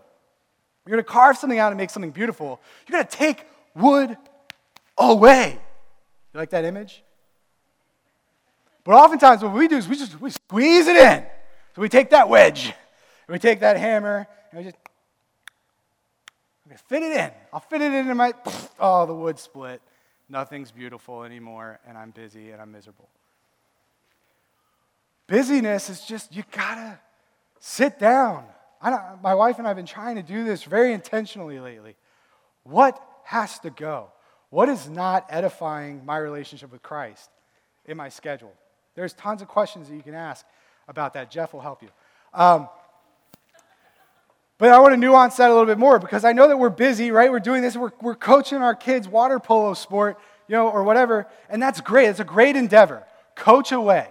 You're 0.86 0.91
going 0.95 1.03
to 1.03 1.10
carve 1.10 1.38
something 1.38 1.60
out 1.60 1.73
and 1.73 1.77
make 1.77 1.89
something 1.89 2.12
beautiful. 2.12 2.62
You're 2.88 2.97
going 2.97 3.06
to 3.06 3.17
take 3.17 3.45
wood 3.75 4.15
away. 4.97 5.60
You 6.34 6.39
like 6.39 6.51
that 6.51 6.63
image? 6.63 7.03
But 8.86 8.93
oftentimes, 8.93 9.43
what 9.43 9.53
we 9.53 9.67
do 9.67 9.75
is 9.75 9.86
we 9.86 9.97
just 9.97 10.19
we 10.21 10.29
squeeze 10.29 10.88
it 10.88 10.95
in. 10.95 11.25
So 11.75 11.82
we 11.82 11.89
take 11.89 12.12
that 12.12 12.29
wedge, 12.29 12.67
and 12.67 13.34
we 13.34 13.38
take 13.38 13.60
that 13.60 13.75
hammer, 13.75 14.25
and 14.51 14.60
we 14.60 14.63
just 14.63 14.77
fit 16.88 17.03
it 17.03 17.12
in. 17.12 17.32
I'll 17.51 17.60
fit 17.60 17.82
it 17.82 17.88
in, 17.88 17.95
into 17.95 18.15
my. 18.15 18.34
Oh, 18.79 19.06
the 19.06 19.15
wood 19.15 19.38
split. 19.39 19.82
Nothing's 20.29 20.71
beautiful 20.71 21.23
anymore, 21.23 21.82
and 21.86 21.97
I'm 21.97 22.12
busy 22.12 22.51
and 22.51 22.62
I'm 22.62 22.71
miserable. 22.71 23.10
Busyness 25.27 25.89
is 25.89 26.01
just, 26.01 26.36
you 26.36 26.43
gotta 26.51 26.99
sit 27.59 27.97
down. 27.99 28.45
my 28.81 29.33
wife 29.33 29.57
and 29.57 29.67
I 29.67 29.69
have 29.69 29.77
been 29.77 29.86
trying 29.86 30.15
to 30.17 30.23
do 30.23 30.43
this 30.43 30.63
very 30.63 30.93
intentionally 30.93 31.59
lately. 31.59 31.95
What 32.63 33.01
has 33.23 33.59
to 33.59 33.69
go? 33.69 34.12
What 34.49 34.69
is 34.69 34.88
not 34.88 35.25
edifying 35.29 36.05
my 36.05 36.17
relationship 36.17 36.71
with 36.71 36.83
Christ 36.83 37.29
in 37.86 37.97
my 37.97 38.09
schedule? 38.09 38.53
There's 38.95 39.13
tons 39.13 39.41
of 39.41 39.47
questions 39.47 39.89
that 39.89 39.95
you 39.95 40.03
can 40.03 40.13
ask 40.13 40.45
about 40.88 41.13
that. 41.13 41.31
Jeff 41.31 41.53
will 41.53 41.62
help 41.62 41.81
you. 41.81 41.89
Um, 42.33 42.69
but 44.57 44.69
I 44.69 44.79
want 44.79 44.93
to 44.93 44.97
nuance 44.97 45.38
that 45.38 45.49
a 45.49 45.53
little 45.53 45.65
bit 45.65 45.79
more 45.79 45.99
because 45.99 46.23
I 46.23 46.33
know 46.33 46.47
that 46.47 46.57
we're 46.57 46.69
busy, 46.69 47.12
right? 47.12 47.31
We're 47.31 47.39
doing 47.39 47.62
this, 47.62 47.75
we're, 47.75 47.91
we're 48.01 48.15
coaching 48.15 48.59
our 48.59 48.75
kids' 48.75 49.07
water 49.07 49.39
polo 49.39 49.73
sport, 49.73 50.19
you 50.47 50.55
know, 50.55 50.69
or 50.69 50.83
whatever, 50.83 51.27
and 51.49 51.62
that's 51.62 51.81
great. 51.81 52.09
It's 52.09 52.19
a 52.19 52.23
great 52.23 52.55
endeavor. 52.55 53.03
Coach 53.36 53.71
away. 53.71 54.07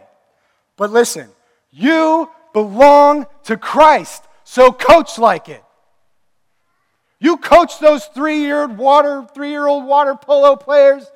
But 0.76 0.90
listen, 0.90 1.28
You 1.72 2.30
belong 2.52 3.26
to 3.44 3.56
Christ, 3.56 4.22
so 4.44 4.70
coach 4.70 5.18
like 5.18 5.48
it. 5.48 5.64
You 7.18 7.38
coach 7.38 7.78
those 7.78 8.04
three-year-old 8.06 8.76
water, 8.76 9.26
three-year-old 9.34 9.86
water 9.86 10.14
polo 10.14 10.54
players 10.54 11.10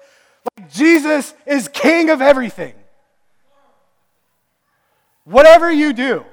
like 0.59 0.73
Jesus 0.73 1.35
is 1.45 1.69
king 1.69 2.09
of 2.09 2.23
everything. 2.23 2.75
Whatever 5.25 5.71
you 5.71 5.93
do, 5.93 6.25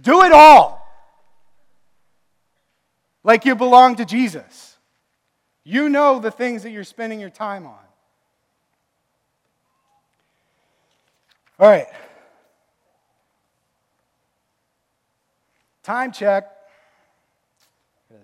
do 0.00 0.22
it 0.22 0.32
all 0.32 0.86
like 3.24 3.44
you 3.44 3.56
belong 3.56 3.96
to 3.96 4.04
Jesus. 4.04 4.76
You 5.64 5.88
know 5.88 6.20
the 6.20 6.30
things 6.30 6.62
that 6.62 6.70
you're 6.70 6.84
spending 6.84 7.18
your 7.18 7.30
time 7.30 7.66
on. 7.66 7.78
All 11.62 11.68
right. 11.68 11.86
Time 15.84 16.10
check. 16.10 16.50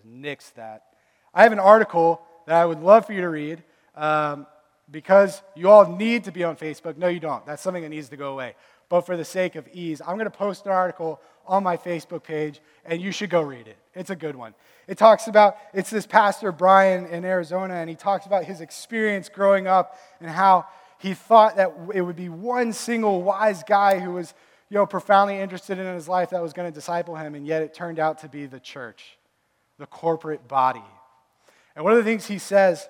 Nix 0.05 0.51
that. 0.57 0.87
I 1.33 1.44
have 1.44 1.53
an 1.53 1.61
article 1.61 2.20
that 2.48 2.57
I 2.57 2.66
would 2.66 2.81
love 2.81 3.07
for 3.07 3.12
you 3.12 3.20
to 3.20 3.29
read 3.29 3.62
um, 3.94 4.48
because 4.90 5.40
you 5.55 5.70
all 5.70 5.87
need 5.87 6.24
to 6.24 6.33
be 6.33 6.42
on 6.42 6.57
Facebook. 6.57 6.96
No, 6.96 7.07
you 7.07 7.20
don't. 7.20 7.46
That's 7.46 7.62
something 7.62 7.85
that 7.85 7.90
needs 7.90 8.09
to 8.09 8.16
go 8.16 8.33
away. 8.33 8.57
But 8.88 9.03
for 9.03 9.16
the 9.16 9.24
sake 9.24 9.55
of 9.55 9.68
ease, 9.72 10.01
I'm 10.01 10.16
going 10.16 10.24
to 10.24 10.31
post 10.31 10.66
an 10.66 10.72
article 10.72 11.20
on 11.46 11.62
my 11.62 11.77
Facebook 11.77 12.24
page, 12.24 12.61
and 12.85 13.01
you 13.01 13.12
should 13.12 13.31
go 13.31 13.40
read 13.40 13.68
it. 13.68 13.77
It's 13.94 14.11
a 14.11 14.16
good 14.16 14.35
one. 14.35 14.53
It 14.88 14.98
talks 14.98 15.29
about, 15.29 15.59
it's 15.72 15.90
this 15.90 16.07
pastor, 16.07 16.51
Brian, 16.51 17.07
in 17.07 17.24
Arizona, 17.24 17.74
and 17.74 17.88
he 17.88 17.94
talks 17.94 18.27
about 18.27 18.46
his 18.46 18.61
experience 18.61 19.29
growing 19.29 19.68
up 19.68 19.96
and 20.20 20.29
how 20.29 20.66
he 20.98 21.14
thought 21.14 21.56
that 21.56 21.72
it 21.94 22.02
would 22.02 22.16
be 22.16 22.28
one 22.28 22.72
single 22.72 23.22
wise 23.22 23.62
guy 23.62 23.98
who 24.00 24.12
was 24.12 24.34
you 24.70 24.74
know, 24.74 24.87
profoundly 24.87 25.38
interested 25.38 25.78
in 25.78 25.87
his 25.94 26.08
life 26.08 26.30
that 26.30 26.42
was 26.42 26.52
going 26.52 26.70
to 26.70 26.74
disciple 26.74 27.16
him, 27.16 27.34
and 27.34 27.46
yet 27.46 27.62
it 27.62 27.72
turned 27.72 27.98
out 27.98 28.18
to 28.18 28.28
be 28.28 28.46
the 28.46 28.61
church, 28.61 29.16
the 29.78 29.87
corporate 29.87 30.46
body. 30.46 30.84
And 31.74 31.84
one 31.84 31.92
of 31.92 31.98
the 31.98 32.04
things 32.04 32.26
he 32.26 32.38
says, 32.38 32.87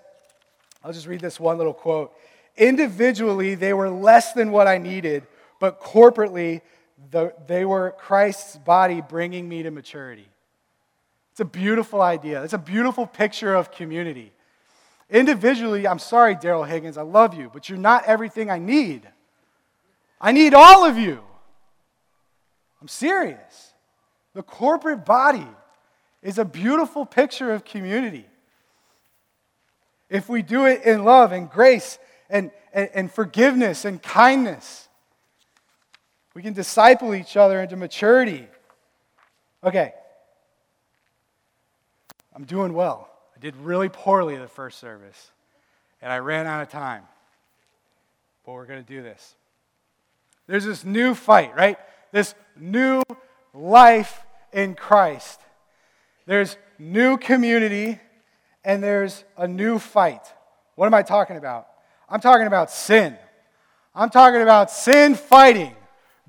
I'll 0.83 0.93
just 0.93 1.07
read 1.07 1.21
this 1.21 1.39
one 1.39 1.57
little 1.57 1.75
quote. 1.75 2.13
Individually, 2.57 3.55
they 3.55 3.73
were 3.73 3.91
less 3.91 4.33
than 4.33 4.51
what 4.51 4.67
I 4.67 4.79
needed, 4.79 5.25
but 5.61 5.81
corporately, 5.81 6.63
the, 7.11 7.33
they 7.47 7.65
were 7.65 7.95
Christ's 7.97 8.57
body 8.57 9.01
bringing 9.01 9.49
me 9.49 9.63
to 9.63 9.71
maturity. 9.71 10.27
It's 11.31 11.41
a 11.41 11.45
beautiful 11.45 12.03
idea. 12.03 12.43
It's 12.43 12.55
a 12.55 12.59
beautiful 12.59 13.07
picture 13.07 13.55
of 13.55 13.71
community. 13.71 14.33
Individually, 15.11 15.87
I'm 15.87 15.99
sorry, 15.99 16.37
Daryl 16.37 16.69
Higgins, 16.69 16.99
I 16.99 17.03
love 17.03 17.35
you, 17.35 17.51
but 17.53 17.69
you're 17.69 17.79
not 17.79 18.05
everything 18.05 18.51
I 18.51 18.59
need. 18.59 19.09
I 20.21 20.33
need 20.33 20.53
all 20.53 20.85
of 20.85 20.99
you. 20.99 21.23
I'm 22.81 22.89
serious. 22.89 23.73
The 24.35 24.43
corporate 24.43 25.05
body 25.05 25.47
is 26.23 26.39
a 26.39 26.45
beautiful 26.45 27.07
picture 27.07 27.53
of 27.53 27.65
community. 27.65 28.27
If 30.11 30.29
we 30.29 30.43
do 30.43 30.67
it 30.67 30.83
in 30.83 31.05
love 31.05 31.33
and 31.33 31.51
grace 31.51 31.99
and, 32.29 32.51
and, 32.73 32.91
and 32.95 33.13
forgiveness 33.13 33.85
and 33.85 34.03
kindness, 34.03 34.89
we 36.35 36.43
can 36.43 36.53
disciple 36.53 37.15
each 37.15 37.37
other 37.37 37.61
into 37.61 37.77
maturity. 37.77 38.47
Okay. 39.65 39.93
I'm 42.35 42.45
doing 42.45 42.75
well. 42.75 43.11
I 43.39 43.41
did 43.41 43.57
really 43.57 43.89
poorly 43.89 44.37
the 44.37 44.49
first 44.49 44.79
service, 44.79 45.31
and 46.03 46.13
I 46.13 46.19
ran 46.19 46.47
out 46.47 46.61
of 46.61 46.69
time. 46.69 47.05
But 48.45 48.53
we're 48.53 48.67
going 48.67 48.83
to 48.83 48.89
do 48.89 49.03
this. 49.03 49.37
There's 50.49 50.65
this 50.65 50.85
new 50.85 51.15
fight, 51.15 51.55
right? 51.55 51.79
this 52.13 52.35
new 52.59 53.03
life 53.55 54.25
in 54.53 54.75
Christ. 54.75 55.41
There's 56.27 56.57
new 56.79 57.17
community 57.17 58.01
and 58.65 58.83
there's 58.83 59.25
a 59.37 59.47
new 59.47 59.79
fight. 59.79 60.23
What 60.75 60.87
am 60.87 60.95
I 60.95 61.03
talking 61.03 61.37
about? 61.37 61.69
I'm 62.09 62.21
talking 62.21 62.47
about 62.47 62.71
sin. 62.71 63.17
I'm 63.95 64.11
talking 64.11 64.43
about 64.43 64.71
sin 64.71 65.15
fighting. 65.15 65.75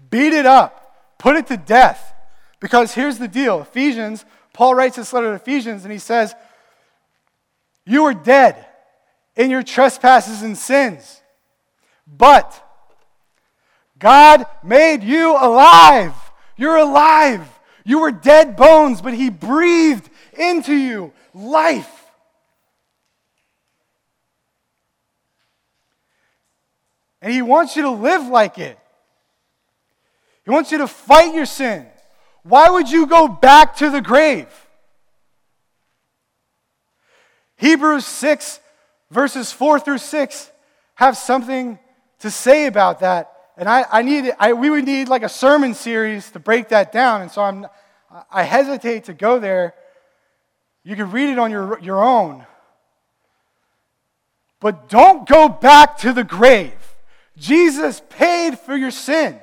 Beat 0.10 0.34
it 0.34 0.46
up, 0.46 1.18
put 1.18 1.36
it 1.36 1.48
to 1.48 1.58
death. 1.58 2.14
Because 2.60 2.94
here's 2.94 3.20
the 3.20 3.28
deal 3.28 3.62
Ephesians, 3.62 4.26
Paul 4.54 4.76
writes 4.76 4.96
this 4.96 5.14
letter 5.14 5.28
to 5.28 5.36
Ephesians 5.36 5.84
and 5.84 5.92
he 5.92 6.00
says, 6.00 6.34
You 7.86 8.04
were 8.04 8.14
dead 8.14 8.66
in 9.36 9.50
your 9.50 9.64
trespasses 9.64 10.42
and 10.42 10.58
sins, 10.58 11.22
but 12.08 12.66
God 13.98 14.46
made 14.64 15.04
you 15.04 15.32
alive. 15.32 16.14
You're 16.58 16.78
alive. 16.78 17.48
You 17.84 18.00
were 18.00 18.12
dead 18.12 18.56
bones, 18.56 19.02
but 19.02 19.14
He 19.14 19.30
breathed 19.30 20.10
into 20.38 20.74
you 20.74 21.14
life. 21.34 22.06
And 27.22 27.34
He 27.34 27.42
wants 27.42 27.76
you 27.76 27.84
to 27.84 27.92
live 27.92 28.28
like 28.28 28.58
it. 28.58 28.78
He 30.46 30.52
wants 30.52 30.72
you 30.72 30.80
to 30.80 30.88
fight 30.88 31.34
your 31.34 31.46
sin. 31.46 31.86
Why 32.44 32.70
would 32.70 32.90
you 32.90 33.06
go 33.06 33.28
back 33.28 33.76
to 33.78 33.90
the 33.90 34.02
grave? 34.02 34.48
Hebrews 37.60 38.06
6, 38.06 38.60
verses 39.12 39.52
4 39.52 39.80
through 39.80 40.00
6, 40.00 40.52
have 40.96 41.16
something 41.16 41.80
to 42.20 42.32
say 42.32 42.66
about 42.66 43.00
that 43.02 43.40
and 43.60 43.68
I, 43.68 43.86
I 43.92 44.02
need, 44.04 44.34
I, 44.40 44.54
we 44.54 44.70
would 44.70 44.86
need 44.86 45.10
like 45.10 45.22
a 45.22 45.30
sermon 45.30 45.74
series 45.74 46.32
to 46.32 46.40
break 46.40 46.70
that 46.70 46.94
down. 46.94 47.22
And 47.22 47.30
so 47.30 47.42
I'm, 47.42 47.68
I 48.32 48.44
hesitate 48.44 49.04
to 49.04 49.14
go 49.14 49.38
there. 49.38 49.74
You 50.86 50.96
can 50.96 51.12
read 51.12 51.28
it 51.30 51.38
on 51.38 51.52
your, 51.52 51.78
your 51.82 52.02
own. 52.02 52.46
But 54.62 54.88
don't 54.88 55.28
go 55.28 55.50
back 55.50 55.98
to 56.00 56.14
the 56.14 56.24
grave. 56.24 56.72
Jesus 57.36 58.02
paid 58.08 58.58
for 58.58 58.78
your 58.78 58.92
sin. 58.92 59.38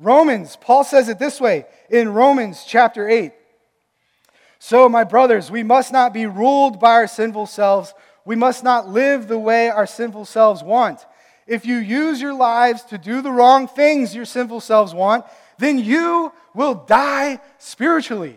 Romans, 0.00 0.56
Paul 0.60 0.82
says 0.82 1.08
it 1.08 1.20
this 1.20 1.40
way 1.40 1.64
in 1.88 2.08
Romans 2.08 2.64
chapter 2.66 3.08
8. 3.08 3.32
So, 4.58 4.88
my 4.88 5.04
brothers, 5.04 5.50
we 5.50 5.62
must 5.62 5.92
not 5.92 6.12
be 6.12 6.26
ruled 6.26 6.80
by 6.80 6.92
our 6.92 7.06
sinful 7.06 7.46
selves. 7.46 7.94
We 8.24 8.36
must 8.36 8.64
not 8.64 8.88
live 8.88 9.28
the 9.28 9.38
way 9.38 9.68
our 9.68 9.86
sinful 9.86 10.24
selves 10.24 10.62
want. 10.62 11.06
If 11.46 11.64
you 11.64 11.76
use 11.76 12.20
your 12.20 12.34
lives 12.34 12.82
to 12.84 12.98
do 12.98 13.22
the 13.22 13.30
wrong 13.30 13.68
things 13.68 14.14
your 14.14 14.26
sinful 14.26 14.60
selves 14.60 14.92
want, 14.92 15.24
then 15.58 15.78
you 15.78 16.32
will 16.54 16.74
die 16.74 17.40
spiritually. 17.58 18.36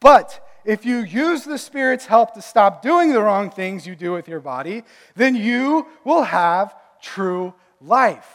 But 0.00 0.44
if 0.64 0.86
you 0.86 0.98
use 0.98 1.44
the 1.44 1.58
Spirit's 1.58 2.06
help 2.06 2.34
to 2.34 2.42
stop 2.42 2.82
doing 2.82 3.12
the 3.12 3.22
wrong 3.22 3.50
things 3.50 3.86
you 3.86 3.96
do 3.96 4.12
with 4.12 4.28
your 4.28 4.40
body, 4.40 4.84
then 5.16 5.34
you 5.34 5.86
will 6.04 6.22
have 6.22 6.74
true 7.02 7.54
life. 7.80 8.28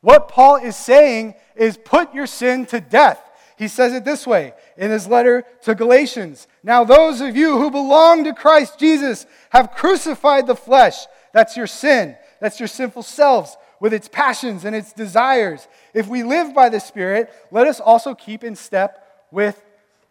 What 0.00 0.28
Paul 0.28 0.56
is 0.56 0.76
saying 0.76 1.34
is 1.56 1.76
put 1.76 2.14
your 2.14 2.26
sin 2.26 2.66
to 2.66 2.80
death. 2.80 3.20
He 3.56 3.68
says 3.68 3.94
it 3.94 4.04
this 4.04 4.26
way 4.26 4.52
in 4.76 4.90
his 4.90 5.06
letter 5.06 5.44
to 5.62 5.74
Galatians. 5.74 6.46
Now, 6.62 6.84
those 6.84 7.20
of 7.20 7.36
you 7.36 7.58
who 7.58 7.70
belong 7.70 8.24
to 8.24 8.34
Christ 8.34 8.78
Jesus 8.78 9.26
have 9.50 9.72
crucified 9.72 10.46
the 10.46 10.54
flesh, 10.54 11.06
that's 11.32 11.56
your 11.56 11.66
sin, 11.66 12.16
that's 12.40 12.60
your 12.60 12.66
sinful 12.68 13.02
selves 13.02 13.56
with 13.80 13.94
its 13.94 14.08
passions 14.08 14.64
and 14.64 14.76
its 14.76 14.92
desires. 14.92 15.68
If 15.94 16.06
we 16.06 16.22
live 16.22 16.54
by 16.54 16.68
the 16.68 16.80
Spirit, 16.80 17.32
let 17.50 17.66
us 17.66 17.80
also 17.80 18.14
keep 18.14 18.44
in 18.44 18.56
step 18.56 19.26
with 19.30 19.62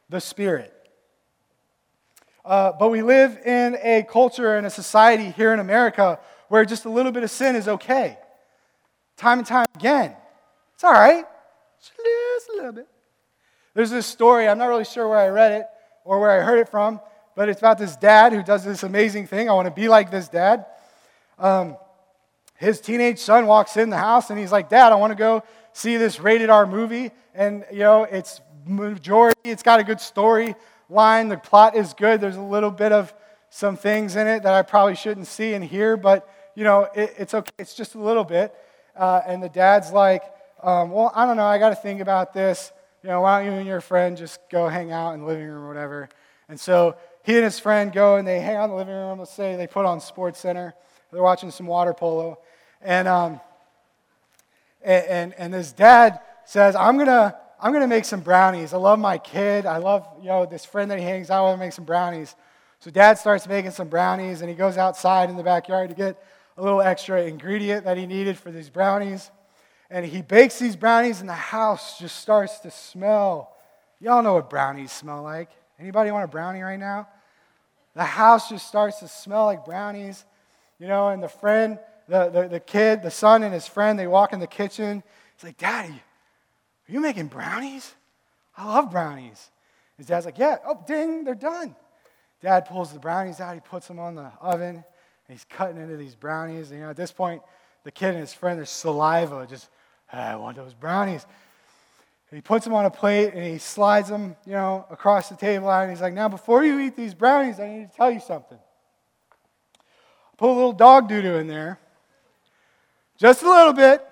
the 0.09 0.19
Spirit. 0.19 0.71
Uh, 2.43 2.71
but 2.79 2.89
we 2.89 3.01
live 3.01 3.37
in 3.45 3.75
a 3.81 4.03
culture 4.03 4.55
and 4.55 4.67
a 4.67 4.69
society 4.69 5.31
here 5.31 5.53
in 5.53 5.59
America 5.59 6.19
where 6.47 6.63
just 6.63 6.85
a 6.85 6.89
little 6.89 7.11
bit 7.11 7.23
of 7.23 7.31
sin 7.31 7.55
is 7.55 7.67
okay. 7.67 8.17
Time 9.17 9.39
and 9.39 9.47
time 9.47 9.65
again. 9.75 10.15
It's 10.75 10.83
all 10.83 10.93
right. 10.93 11.25
Just 11.79 12.49
a 12.49 12.55
little 12.55 12.71
bit. 12.71 12.87
There's 13.75 13.91
this 13.91 14.07
story, 14.07 14.47
I'm 14.47 14.57
not 14.57 14.67
really 14.67 14.85
sure 14.85 15.07
where 15.07 15.19
I 15.19 15.27
read 15.27 15.51
it 15.51 15.67
or 16.05 16.19
where 16.19 16.31
I 16.31 16.43
heard 16.43 16.59
it 16.59 16.69
from, 16.69 17.01
but 17.35 17.49
it's 17.49 17.59
about 17.59 17.77
this 17.77 17.97
dad 17.97 18.31
who 18.31 18.41
does 18.41 18.63
this 18.63 18.83
amazing 18.83 19.27
thing. 19.27 19.49
I 19.49 19.53
want 19.53 19.67
to 19.67 19.73
be 19.73 19.89
like 19.89 20.09
this 20.09 20.29
dad. 20.29 20.65
Um, 21.37 21.75
his 22.55 22.79
teenage 22.79 23.19
son 23.19 23.47
walks 23.47 23.75
in 23.75 23.89
the 23.89 23.97
house 23.97 24.29
and 24.29 24.39
he's 24.39 24.51
like, 24.51 24.69
Dad, 24.69 24.93
I 24.93 24.95
want 24.95 25.11
to 25.11 25.15
go 25.15 25.43
see 25.73 25.97
this 25.97 26.21
rated 26.21 26.49
R 26.49 26.65
movie. 26.65 27.11
And, 27.33 27.65
you 27.69 27.79
know, 27.79 28.03
it's 28.03 28.39
majority, 28.65 29.41
it's 29.43 29.61
got 29.61 29.81
a 29.81 29.83
good 29.83 29.99
story 29.99 30.55
line. 30.89 31.27
The 31.27 31.37
plot 31.37 31.75
is 31.75 31.93
good. 31.93 32.21
There's 32.21 32.37
a 32.37 32.41
little 32.41 32.71
bit 32.71 32.93
of 32.93 33.13
some 33.49 33.75
things 33.75 34.15
in 34.15 34.25
it 34.25 34.43
that 34.43 34.53
I 34.53 34.61
probably 34.61 34.95
shouldn't 34.95 35.27
see 35.27 35.53
and 35.53 35.63
hear, 35.63 35.97
but, 35.97 36.29
you 36.55 36.63
know, 36.63 36.87
it, 36.95 37.13
it's 37.17 37.33
okay. 37.33 37.51
It's 37.59 37.73
just 37.73 37.95
a 37.95 37.99
little 37.99 38.23
bit. 38.23 38.55
Uh, 38.95 39.21
and 39.27 39.43
the 39.43 39.49
dad's 39.49 39.91
like, 39.91 40.23
um, 40.63 40.91
Well, 40.91 41.11
I 41.13 41.25
don't 41.25 41.35
know. 41.35 41.45
I 41.45 41.57
got 41.57 41.69
to 41.69 41.75
think 41.75 41.99
about 41.99 42.33
this. 42.33 42.71
You 43.05 43.11
know, 43.11 43.21
why 43.21 43.43
don't 43.43 43.53
you 43.53 43.59
and 43.59 43.67
your 43.67 43.81
friend 43.81 44.17
just 44.17 44.39
go 44.49 44.67
hang 44.67 44.91
out 44.91 45.13
in 45.13 45.19
the 45.19 45.27
living 45.27 45.45
room 45.45 45.65
or 45.65 45.67
whatever? 45.67 46.09
And 46.49 46.59
so 46.59 46.95
he 47.21 47.35
and 47.35 47.43
his 47.43 47.59
friend 47.59 47.93
go 47.93 48.15
and 48.15 48.27
they 48.27 48.39
hang 48.39 48.55
out 48.55 48.63
in 48.63 48.71
the 48.71 48.75
living 48.77 48.95
room. 48.95 49.19
Let's 49.19 49.31
say 49.31 49.55
they 49.55 49.67
put 49.67 49.85
on 49.85 49.99
Sports 50.01 50.39
Center. 50.39 50.73
They're 51.13 51.21
watching 51.21 51.51
some 51.51 51.67
water 51.67 51.93
polo. 51.93 52.39
And, 52.81 53.07
um, 53.07 53.39
And, 54.83 55.05
and, 55.05 55.33
and 55.37 55.53
his 55.53 55.71
dad 55.71 56.19
says, 56.45 56.75
I'm 56.75 56.95
going 56.95 57.05
to 57.05 57.37
I'm 57.61 57.73
to 57.73 57.85
make 57.85 58.05
some 58.05 58.21
brownies. 58.21 58.73
I 58.73 58.77
love 58.77 58.97
my 58.97 59.19
kid. 59.19 59.67
I 59.67 59.77
love, 59.77 60.07
you 60.19 60.27
know, 60.27 60.47
this 60.47 60.65
friend 60.65 60.89
that 60.89 60.97
he 60.97 61.05
hangs 61.05 61.29
out 61.29 61.51
with, 61.51 61.59
make 61.59 61.73
some 61.73 61.85
brownies. 61.85 62.35
So 62.79 62.89
dad 62.89 63.19
starts 63.19 63.47
making 63.47 63.71
some 63.71 63.87
brownies 63.87 64.41
and 64.41 64.49
he 64.49 64.55
goes 64.55 64.77
outside 64.77 65.29
in 65.29 65.37
the 65.37 65.43
backyard 65.43 65.89
to 65.89 65.95
get 65.95 66.19
a 66.57 66.63
little 66.63 66.81
extra 66.81 67.21
ingredient 67.21 67.85
that 67.85 67.97
he 67.97 68.07
needed 68.07 68.35
for 68.35 68.49
these 68.49 68.71
brownies. 68.71 69.29
And 69.89 70.05
he 70.05 70.21
bakes 70.21 70.59
these 70.59 70.75
brownies 70.75 71.21
and 71.21 71.29
the 71.29 71.33
house 71.33 71.99
just 71.99 72.17
starts 72.17 72.59
to 72.59 72.71
smell. 72.71 73.55
Y'all 73.99 74.23
know 74.23 74.33
what 74.33 74.49
brownies 74.49 74.91
smell 74.91 75.23
like. 75.23 75.49
Anybody 75.79 76.11
want 76.11 76.23
a 76.23 76.27
brownie 76.27 76.61
right 76.61 76.79
now? 76.79 77.07
The 77.95 78.03
house 78.03 78.49
just 78.49 78.67
starts 78.67 78.99
to 78.99 79.07
smell 79.07 79.45
like 79.45 79.65
brownies. 79.65 80.25
You 80.79 80.87
know, 80.87 81.09
and 81.09 81.23
the 81.23 81.29
friend, 81.29 81.79
the, 82.07 82.29
the, 82.29 82.47
the 82.47 82.59
kid, 82.59 83.01
the 83.01 83.11
son 83.11 83.43
and 83.43 83.53
his 83.53 83.67
friend, 83.67 83.97
they 83.97 84.07
walk 84.07 84.33
in 84.33 84.39
the 84.39 84.47
kitchen. 84.47 85.03
He's 85.35 85.43
like, 85.43 85.57
Daddy, 85.57 85.93
are 85.93 86.91
you 86.91 86.99
making 86.99 87.27
brownies? 87.27 87.93
I 88.57 88.67
love 88.67 88.91
brownies. 88.91 89.49
His 89.97 90.07
dad's 90.07 90.25
like, 90.25 90.37
Yeah, 90.37 90.57
oh, 90.65 90.83
ding, 90.85 91.23
they're 91.23 91.35
done. 91.35 91.75
Dad 92.41 92.65
pulls 92.65 92.91
the 92.91 92.99
brownies 92.99 93.39
out, 93.39 93.53
he 93.53 93.61
puts 93.61 93.87
them 93.87 93.97
on 93.97 94.15
the 94.15 94.29
oven, 94.41 94.75
and 94.75 94.83
he's 95.29 95.45
cutting 95.49 95.81
into 95.81 95.97
these 95.97 96.15
brownies. 96.15 96.69
And, 96.69 96.79
you 96.79 96.85
know, 96.85 96.91
at 96.91 96.97
this 96.97 97.11
point, 97.11 97.41
the 97.83 97.91
kid 97.91 98.09
and 98.09 98.19
his 98.19 98.33
friend, 98.33 98.57
there's 98.57 98.69
saliva, 98.69 99.47
just, 99.49 99.69
I 100.11 100.35
want 100.35 100.55
those 100.55 100.73
brownies. 100.73 101.25
And 102.29 102.37
he 102.37 102.41
puts 102.41 102.65
them 102.65 102.73
on 102.73 102.85
a 102.85 102.91
plate 102.91 103.33
and 103.33 103.43
he 103.43 103.57
slides 103.57 104.09
them, 104.09 104.35
you 104.45 104.53
know, 104.53 104.85
across 104.89 105.29
the 105.29 105.35
table. 105.35 105.71
And 105.71 105.91
he's 105.91 106.01
like, 106.01 106.13
Now, 106.13 106.29
before 106.29 106.63
you 106.63 106.79
eat 106.79 106.95
these 106.95 107.13
brownies, 107.13 107.59
I 107.59 107.67
need 107.67 107.91
to 107.91 107.95
tell 107.95 108.11
you 108.11 108.19
something. 108.19 108.57
I 109.77 110.35
Put 110.37 110.49
a 110.49 110.53
little 110.53 110.73
dog 110.73 111.07
doo 111.07 111.21
doo 111.21 111.35
in 111.35 111.47
there, 111.47 111.79
just 113.17 113.43
a 113.43 113.49
little 113.49 113.73
bit. 113.73 114.05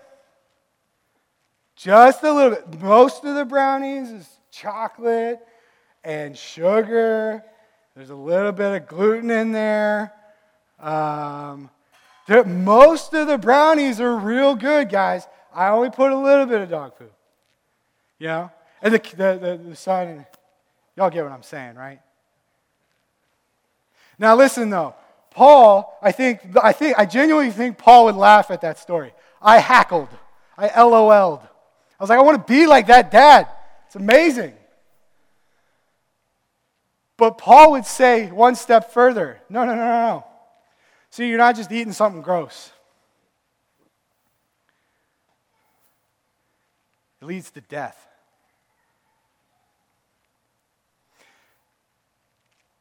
Just 1.75 2.23
a 2.23 2.32
little 2.32 2.51
bit. 2.51 2.82
Most 2.82 3.25
of 3.25 3.36
the 3.36 3.45
brownies 3.45 4.10
is 4.10 4.29
chocolate 4.51 5.39
and 6.03 6.38
sugar. 6.38 7.43
There's 7.95 8.10
a 8.10 8.15
little 8.15 8.51
bit 8.51 8.82
of 8.82 8.88
gluten 8.88 9.29
in 9.32 9.51
there. 9.51 10.13
Um, 10.79 11.69
most 12.45 13.13
of 13.13 13.27
the 13.27 13.38
brownies 13.38 13.99
are 13.99 14.15
real 14.15 14.56
good, 14.56 14.89
guys. 14.89 15.27
I 15.54 15.70
only 15.70 15.89
put 15.89 16.12
a 16.12 16.18
little 16.18 16.46
bit 16.46 16.62
of 16.62 16.70
dog 16.70 16.98
food. 16.98 17.12
You 18.20 18.28
know? 18.28 18.52
And 18.82 18.94
the, 18.94 19.00
the, 19.00 19.39
the, 19.39 19.62
the 19.70 19.76
son, 19.76 20.26
y'all 20.96 21.10
get 21.10 21.24
what 21.24 21.32
I'm 21.32 21.44
saying, 21.44 21.76
right? 21.76 22.00
Now, 24.20 24.36
listen 24.36 24.70
though. 24.70 24.96
Paul, 25.32 25.98
I 26.02 26.12
think, 26.12 26.42
I 26.62 26.74
think, 26.74 26.98
I 27.00 27.06
genuinely 27.06 27.52
think 27.52 27.78
Paul 27.78 28.06
would 28.06 28.16
laugh 28.16 28.52
at 28.52 28.62
that 28.62 28.78
story. 28.78 29.13
I 29.42 29.58
hackled. 29.58 30.10
I 30.58 30.68
LOL'd. 30.82 31.42
I 31.42 32.04
was 32.04 32.10
like, 32.10 32.20
I 32.20 32.22
want 32.22 32.46
to 32.46 32.54
be 32.54 32.68
like 32.68 32.88
that 32.88 33.10
dad. 33.10 33.48
It's 33.88 33.96
amazing. 33.96 34.54
But 37.18 37.38
Paul 37.38 37.72
would 37.72 37.86
say 37.86 38.30
one 38.32 38.56
step 38.56 38.92
further 38.92 39.39
no, 39.50 39.63
no, 39.63 39.76
no, 39.76 39.82
no, 39.82 40.08
no. 40.08 40.26
See, 41.10 41.30
you're 41.30 41.38
not 41.38 41.56
just 41.56 41.72
eating 41.72 41.94
something 41.94 42.22
gross, 42.22 42.72
it 47.23 47.27
leads 47.27 47.51
to 47.51 47.62
death. 47.62 48.05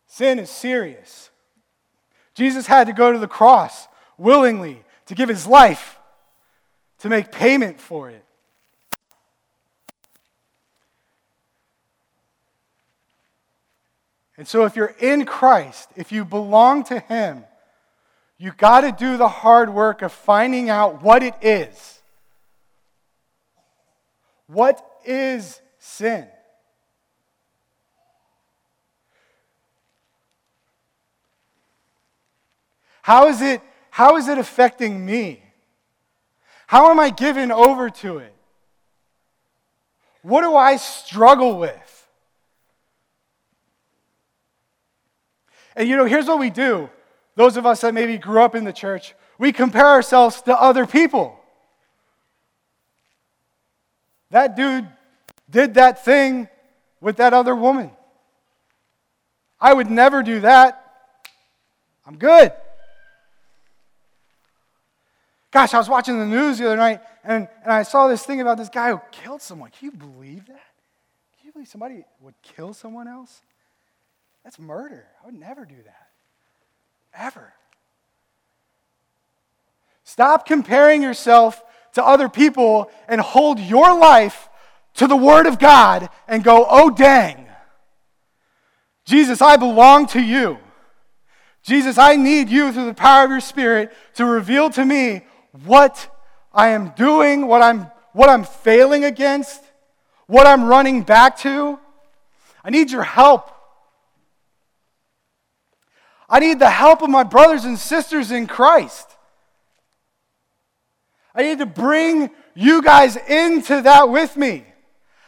Sin 0.09 0.40
is 0.40 0.50
serious. 0.50 1.31
Jesus 2.35 2.66
had 2.66 2.88
to 2.88 2.92
go 2.92 3.12
to 3.12 3.20
the 3.20 3.28
cross 3.28 3.87
willingly 4.18 4.83
to 5.07 5.14
give 5.14 5.28
his 5.28 5.46
life 5.46 5.96
to 6.98 7.09
make 7.09 7.31
payment 7.31 7.81
for 7.81 8.11
it. 8.11 8.24
And 14.37 14.48
so, 14.48 14.64
if 14.64 14.74
you're 14.74 14.96
in 14.98 15.24
Christ, 15.24 15.88
if 15.94 16.11
you 16.11 16.24
belong 16.24 16.83
to 16.85 16.98
Him, 16.98 17.44
you 18.38 18.50
got 18.57 18.81
to 18.81 18.90
do 18.90 19.16
the 19.16 19.28
hard 19.28 19.72
work 19.72 20.02
of 20.02 20.11
finding 20.11 20.68
out 20.68 21.00
what 21.00 21.22
it 21.22 21.35
is. 21.42 22.02
What 24.53 24.87
is 25.07 25.61
sin? 25.79 26.27
How 33.01 33.29
is 33.29 33.41
it, 33.41 33.62
how 33.91 34.17
is 34.17 34.29
it 34.29 34.38
affecting 34.38 35.05
me? 35.05 35.43
How 36.67 36.91
am 36.91 37.01
I 37.01 37.11
given 37.11 37.51
over 37.51 37.88
to 37.91 38.19
it? 38.19 38.35
What 40.21 40.43
do 40.43 40.55
I 40.55 40.77
struggle 40.77 41.59
with? 41.59 42.09
And 45.75 45.88
you 45.88 45.97
know, 45.97 46.05
here's 46.05 46.27
what 46.27 46.38
we 46.38 46.51
do. 46.51 46.91
Those 47.35 47.57
of 47.57 47.65
us 47.65 47.81
that 47.81 47.95
maybe 47.95 48.19
grew 48.19 48.43
up 48.43 48.55
in 48.55 48.65
the 48.65 48.73
church, 48.73 49.15
we 49.38 49.51
compare 49.51 49.87
ourselves 49.87 50.43
to 50.43 50.55
other 50.55 50.87
people. 50.87 51.41
That 54.33 54.57
dude 54.57 54.88
did 55.49 55.75
that 55.75 56.05
thing 56.05 56.49
with 57.01 57.18
that 57.18 57.35
other 57.35 57.55
woman. 57.55 57.90
I 59.61 59.75
would 59.75 59.90
never 59.90 60.23
do 60.23 60.40
that. 60.40 60.79
I'm 62.07 62.16
good. 62.16 62.51
Gosh, 65.51 65.75
I 65.75 65.79
was 65.79 65.88
watching 65.88 66.18
the 66.18 66.27
news 66.27 66.59
the 66.59 66.66
other 66.66 66.79
night 66.79 67.01
and, 67.23 67.47
and 67.62 67.73
I 67.73 67.83
saw 67.83 68.09
this 68.09 68.25
thing 68.25 68.40
about 68.40 68.57
this 68.57 68.71
guy 68.71 68.90
who 68.90 69.01
killed 69.12 69.42
someone. 69.42 69.71
Can 69.71 69.85
you 69.85 69.92
believe 69.92 70.47
that? 70.47 70.73
Can 71.38 71.47
you 71.47 71.53
believe 71.53 71.68
somebody 71.68 72.03
would 72.21 72.35
kill 72.42 72.73
someone 72.73 73.07
else? 73.07 73.42
That's 74.45 74.59
murder. 74.59 75.05
I 75.23 75.27
would 75.27 75.38
never 75.38 75.66
do 75.66 75.77
that. 75.85 76.09
Ever. 77.14 77.53
Stop 80.05 80.47
comparing 80.47 81.03
yourself 81.03 81.62
to 81.92 82.05
other 82.05 82.28
people 82.28 82.90
and 83.09 83.20
hold 83.20 83.59
your 83.59 83.98
life 83.98 84.48
to 84.94 85.07
the 85.07 85.16
Word 85.16 85.46
of 85.46 85.59
God 85.59 86.09
and 86.28 86.44
go, 86.44 86.66
oh, 86.68 86.90
dang. 86.90 87.46
Jesus, 89.05 89.42
I 89.42 89.57
belong 89.57 90.07
to 90.09 90.20
you. 90.20 90.59
Jesus, 91.62 91.98
I 91.98 92.16
need 92.16 92.48
you 92.48 92.72
through 92.72 92.87
the 92.87 92.94
power 92.94 93.24
of 93.24 93.31
your 93.31 93.40
Spirit 93.40 93.92
to 94.14 94.24
reveal 94.24 94.70
to 94.70 94.85
me 94.85 95.22
what 95.64 96.09
I 96.52 96.68
am 96.68 96.90
doing, 96.90 97.46
what 97.46 97.62
I'm, 97.62 97.87
what 98.12 98.28
I'm 98.28 98.44
failing 98.44 99.05
against, 99.05 99.62
what 100.26 100.46
I'm 100.46 100.64
running 100.64 101.02
back 101.02 101.38
to. 101.38 101.78
I 102.64 102.70
need 102.70 102.90
your 102.90 103.02
help. 103.02 103.50
I 106.28 106.38
need 106.40 106.59
the 106.59 106.70
help 106.70 107.02
of 107.02 107.11
my 107.11 107.24
brothers 107.24 107.64
and 107.64 107.78
sisters 107.78 108.31
in 108.31 108.46
Christ. 108.46 109.12
I 111.35 111.42
need 111.42 111.59
to 111.59 111.66
bring 111.66 112.31
you 112.55 112.83
guys 112.83 113.16
into 113.16 113.81
that 113.83 114.09
with 114.09 114.37
me. 114.37 114.64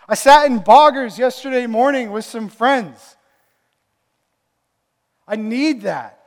I 0.08 0.14
sat 0.14 0.46
in 0.46 0.60
Boggers 0.60 1.18
yesterday 1.18 1.66
morning 1.66 2.10
with 2.10 2.24
some 2.24 2.48
friends. 2.48 3.16
I 5.26 5.36
need 5.36 5.82
that. 5.82 6.20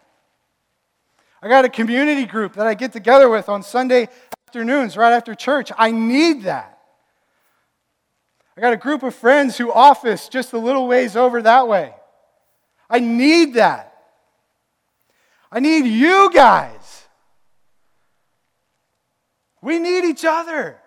I 1.42 1.48
got 1.48 1.66
a 1.66 1.70
community 1.70 2.26
group 2.26 2.54
that 2.54 2.66
I 2.66 2.74
get 2.74 2.92
together 2.92 3.30
with 3.30 3.48
on 3.48 3.62
Sunday 3.62 4.10
afternoons 4.48 4.98
right 4.98 5.14
after 5.14 5.36
church. 5.36 5.72
I 5.78 5.92
need 5.92 6.44
that. 6.44 6.80
I 8.58 8.62
got 8.62 8.74
a 8.74 8.78
group 8.78 9.04
of 9.04 9.14
friends 9.14 9.56
who 9.58 9.72
office 9.72 10.30
just 10.30 10.54
a 10.54 10.58
little 10.58 10.88
ways 10.88 11.16
over 11.16 11.44
that 11.44 11.68
way. 11.68 11.94
I 12.90 13.00
need 13.00 13.54
that. 13.54 13.94
I 15.52 15.60
need 15.60 15.86
you 15.86 16.32
guys. 16.34 16.77
We 19.62 19.80
need 19.80 20.06
each 20.06 20.26
other. 20.26 20.78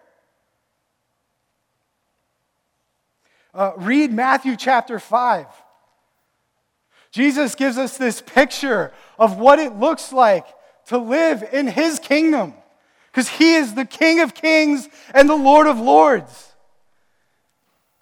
Uh, 3.52 3.72
read 3.76 4.12
Matthew 4.12 4.56
chapter 4.56 4.98
5. 4.98 5.46
Jesus 7.10 7.54
gives 7.54 7.76
us 7.76 7.98
this 7.98 8.20
picture 8.20 8.92
of 9.18 9.38
what 9.38 9.58
it 9.58 9.74
looks 9.76 10.12
like 10.12 10.46
to 10.86 10.98
live 10.98 11.42
in 11.52 11.66
his 11.66 11.98
kingdom 11.98 12.54
because 13.10 13.28
he 13.28 13.54
is 13.54 13.74
the 13.74 13.84
King 13.84 14.20
of 14.20 14.34
kings 14.34 14.88
and 15.12 15.28
the 15.28 15.36
Lord 15.36 15.66
of 15.66 15.80
lords. 15.80 16.52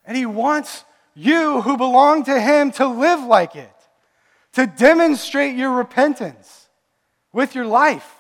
And 0.05 0.17
he 0.17 0.27
wants 0.27 0.85
you 1.15 1.63
who 1.63 1.77
belong 1.77 2.25
to 2.25 2.41
him 2.41 2.71
to 2.73 2.87
live 2.87 3.21
like 3.23 3.57
it 3.57 3.73
to 4.53 4.67
demonstrate 4.67 5.57
your 5.57 5.73
repentance 5.73 6.69
with 7.33 7.55
your 7.55 7.67
life. 7.67 8.18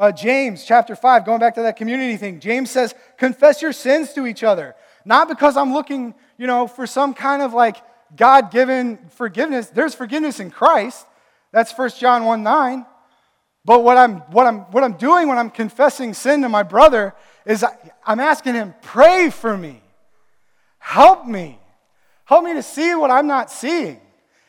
Uh, 0.00 0.10
James 0.10 0.64
chapter 0.64 0.96
5, 0.96 1.26
going 1.26 1.40
back 1.40 1.56
to 1.56 1.62
that 1.62 1.76
community 1.76 2.16
thing, 2.16 2.40
James 2.40 2.70
says, 2.70 2.94
confess 3.18 3.60
your 3.60 3.74
sins 3.74 4.14
to 4.14 4.26
each 4.26 4.42
other. 4.42 4.74
Not 5.04 5.28
because 5.28 5.58
I'm 5.58 5.74
looking, 5.74 6.14
you 6.38 6.46
know, 6.46 6.66
for 6.66 6.86
some 6.86 7.12
kind 7.12 7.42
of 7.42 7.52
like 7.52 7.76
God 8.16 8.50
given 8.50 8.96
forgiveness. 9.10 9.68
There's 9.68 9.94
forgiveness 9.94 10.40
in 10.40 10.50
Christ. 10.50 11.06
That's 11.52 11.76
1 11.76 11.90
John 11.98 12.24
1 12.24 12.42
9. 12.42 12.86
But 13.66 13.84
what 13.84 13.98
I'm, 13.98 14.20
what, 14.32 14.46
I'm, 14.46 14.60
what 14.72 14.82
I'm 14.84 14.94
doing 14.94 15.28
when 15.28 15.36
I'm 15.36 15.50
confessing 15.50 16.14
sin 16.14 16.40
to 16.42 16.48
my 16.48 16.62
brother 16.62 17.14
is 17.44 17.62
I, 17.62 17.76
I'm 18.02 18.20
asking 18.20 18.54
him, 18.54 18.72
pray 18.80 19.28
for 19.28 19.54
me. 19.54 19.82
Help 20.78 21.26
me. 21.26 21.60
Help 22.24 22.44
me 22.44 22.54
to 22.54 22.62
see 22.62 22.94
what 22.94 23.10
I'm 23.10 23.26
not 23.26 23.50
seeing. 23.50 24.00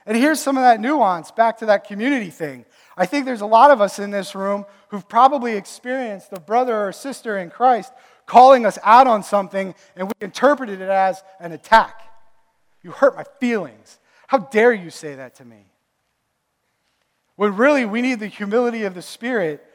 And 0.06 0.16
here's 0.16 0.40
some 0.40 0.56
of 0.56 0.64
that 0.64 0.80
nuance 0.80 1.30
back 1.30 1.58
to 1.58 1.66
that 1.66 1.86
community 1.86 2.30
thing. 2.30 2.64
I 2.98 3.06
think 3.06 3.26
there's 3.26 3.42
a 3.42 3.46
lot 3.46 3.72
of 3.72 3.82
us 3.82 4.00
in 4.00 4.12
this 4.12 4.36
room 4.36 4.66
who've 4.90 5.08
probably 5.08 5.56
experienced 5.56 6.30
a 6.32 6.40
brother 6.40 6.88
or 6.88 6.92
sister 6.92 7.38
in 7.38 7.50
Christ 7.50 7.94
calling 8.26 8.66
us 8.66 8.78
out 8.84 9.08
on 9.08 9.24
something 9.24 9.74
and 9.96 10.08
we 10.08 10.14
interpreted 10.22 10.82
it 10.82 10.90
as 10.90 11.24
an 11.40 11.52
attack. 11.52 12.02
You 12.84 12.92
hurt 12.92 13.16
my 13.16 13.24
feelings. 13.40 14.00
How 14.28 14.40
dare 14.40 14.74
you 14.74 14.90
say 14.90 15.16
that 15.16 15.36
to 15.36 15.46
me? 15.46 15.66
When 17.36 17.56
really 17.56 17.86
we 17.86 18.02
need 18.02 18.20
the 18.20 18.28
humility 18.28 18.84
of 18.84 18.94
the 18.94 19.02
Spirit 19.02 19.66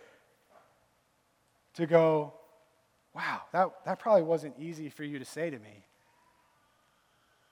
to 1.74 1.86
go, 1.86 2.34
wow, 3.14 3.42
that, 3.52 3.70
that 3.84 3.98
probably 3.98 4.22
wasn't 4.22 4.54
easy 4.58 4.88
for 4.88 5.04
you 5.04 5.18
to 5.18 5.24
say 5.24 5.50
to 5.50 5.58
me. 5.58 5.84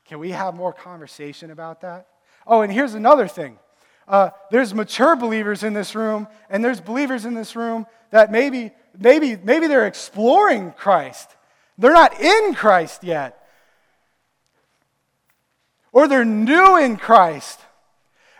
Can 0.04 0.18
we 0.18 0.30
have 0.30 0.54
more 0.54 0.72
conversation 0.72 1.50
about 1.50 1.80
that? 1.80 2.08
Oh, 2.46 2.60
and 2.60 2.72
here's 2.72 2.94
another 2.94 3.26
thing. 3.26 3.58
Uh, 4.06 4.30
there's 4.50 4.74
mature 4.74 5.16
believers 5.16 5.62
in 5.62 5.72
this 5.72 5.94
room, 5.94 6.28
and 6.50 6.64
there's 6.64 6.80
believers 6.80 7.24
in 7.24 7.34
this 7.34 7.56
room 7.56 7.86
that 8.10 8.30
maybe, 8.30 8.72
maybe, 8.98 9.36
maybe 9.36 9.66
they're 9.66 9.86
exploring 9.86 10.72
Christ. 10.72 11.34
They're 11.78 11.92
not 11.92 12.20
in 12.20 12.54
Christ 12.54 13.02
yet. 13.02 13.40
Or 15.92 16.06
they're 16.06 16.24
new 16.24 16.76
in 16.76 16.96
Christ. 16.96 17.60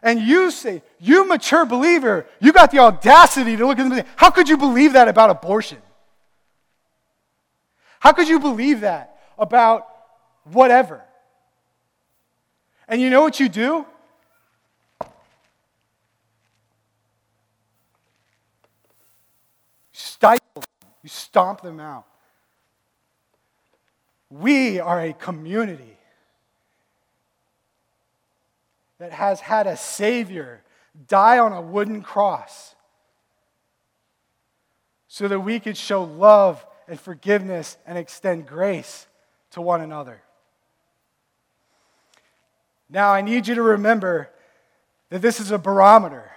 And 0.03 0.21
you 0.21 0.51
say, 0.51 0.83
you 1.01 1.27
mature 1.27 1.65
believer, 1.65 2.27
you 2.39 2.53
got 2.53 2.71
the 2.71 2.81
audacity 2.81 3.57
to 3.57 3.67
look 3.67 3.79
at 3.79 3.85
them 3.85 3.93
and 3.93 4.05
say, 4.05 4.13
how 4.17 4.31
could 4.31 4.49
you 4.49 4.59
believe 4.59 4.93
that 4.93 5.09
about 5.09 5.31
abortion? 5.31 5.79
How 8.01 8.13
could 8.13 8.29
you 8.29 8.39
believe 8.39 8.83
that 8.83 9.19
about 9.39 9.89
whatever? 10.45 11.03
And 12.87 13.01
you 13.01 13.09
know 13.09 13.23
what 13.23 13.41
you 13.41 13.49
do? 13.49 13.87
Stifle 20.25 20.63
them. 20.63 20.91
You 21.03 21.09
stomp 21.11 21.61
them 21.61 21.81
out. 21.81 22.07
We 24.31 24.81
are 24.81 25.03
a 25.03 25.13
community 25.13 25.99
that 28.99 29.13
has 29.13 29.41
had 29.41 29.67
a 29.67 29.77
Savior 29.77 30.63
die 31.09 31.39
on 31.39 31.53
a 31.53 31.61
wooden 31.61 32.01
cross 32.01 32.75
so 35.09 35.29
that 35.29 35.41
we 35.41 35.61
could 35.61 35.77
show 35.77 36.05
love 36.05 36.65
and 36.89 36.99
forgiveness 36.99 37.77
and 37.87 37.99
extend 37.99 38.47
grace 38.47 39.07
to 39.51 39.61
one 39.61 39.83
another. 39.83 40.23
Now, 42.89 43.13
I 43.13 43.21
need 43.21 43.47
you 43.47 43.57
to 43.57 43.63
remember 43.63 44.31
that 45.11 45.21
this 45.21 45.39
is 45.39 45.51
a 45.51 45.59
barometer. 45.59 46.34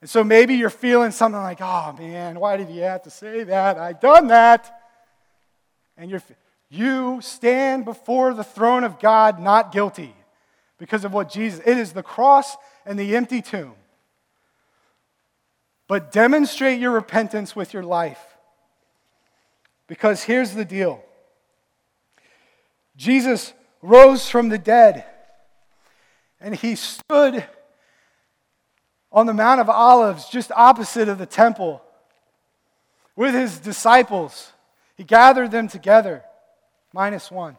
And 0.00 0.10
so 0.10 0.22
maybe 0.22 0.54
you're 0.54 0.70
feeling 0.70 1.10
something 1.10 1.40
like, 1.40 1.60
oh 1.60 1.94
man, 1.98 2.38
why 2.38 2.56
did 2.56 2.70
you 2.70 2.82
have 2.82 3.02
to 3.04 3.10
say 3.10 3.44
that? 3.44 3.78
I've 3.78 4.00
done 4.00 4.28
that. 4.28 4.82
And 5.96 6.10
you're, 6.10 6.22
you 6.68 7.20
stand 7.22 7.84
before 7.84 8.34
the 8.34 8.44
throne 8.44 8.84
of 8.84 8.98
God 8.98 9.40
not 9.40 9.72
guilty 9.72 10.14
because 10.78 11.04
of 11.04 11.12
what 11.12 11.30
Jesus, 11.30 11.60
it 11.64 11.78
is 11.78 11.92
the 11.92 12.02
cross 12.02 12.56
and 12.84 12.98
the 12.98 13.16
empty 13.16 13.40
tomb. 13.40 13.74
But 15.88 16.12
demonstrate 16.12 16.80
your 16.80 16.90
repentance 16.90 17.56
with 17.56 17.72
your 17.72 17.84
life. 17.84 18.20
Because 19.86 20.24
here's 20.24 20.54
the 20.54 20.64
deal 20.64 21.02
Jesus 22.96 23.52
rose 23.82 24.28
from 24.28 24.48
the 24.48 24.58
dead 24.58 25.04
and 26.40 26.54
he 26.54 26.74
stood 26.74 27.44
on 29.16 29.24
the 29.24 29.32
Mount 29.32 29.62
of 29.62 29.70
Olives, 29.70 30.28
just 30.28 30.52
opposite 30.54 31.08
of 31.08 31.16
the 31.16 31.24
temple, 31.24 31.82
with 33.16 33.34
his 33.34 33.58
disciples. 33.58 34.52
He 34.94 35.04
gathered 35.04 35.50
them 35.50 35.68
together, 35.68 36.22
minus 36.92 37.30
one. 37.30 37.56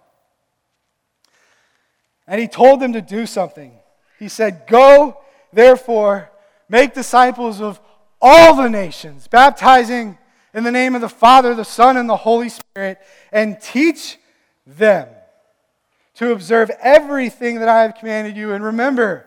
And 2.28 2.40
he 2.40 2.48
told 2.48 2.80
them 2.80 2.94
to 2.94 3.02
do 3.02 3.26
something. 3.26 3.74
He 4.20 4.30
said, 4.30 4.68
Go, 4.68 5.18
therefore, 5.52 6.30
make 6.70 6.94
disciples 6.94 7.60
of 7.60 7.82
all 8.22 8.54
the 8.56 8.70
nations, 8.70 9.28
baptizing 9.28 10.20
in 10.54 10.64
the 10.64 10.72
name 10.72 10.94
of 10.94 11.02
the 11.02 11.10
Father, 11.10 11.56
the 11.56 11.66
Son, 11.66 11.98
and 11.98 12.08
the 12.08 12.18
Holy 12.18 12.50
Spirit, 12.50 13.00
and 13.32 13.60
teach 13.60 14.20
them 14.68 15.08
to 16.16 16.32
observe 16.32 16.70
everything 16.82 17.60
that 17.60 17.68
I 17.68 17.82
have 17.82 17.96
commanded 17.96 18.38
you. 18.38 18.54
And 18.54 18.64
remember, 18.64 19.26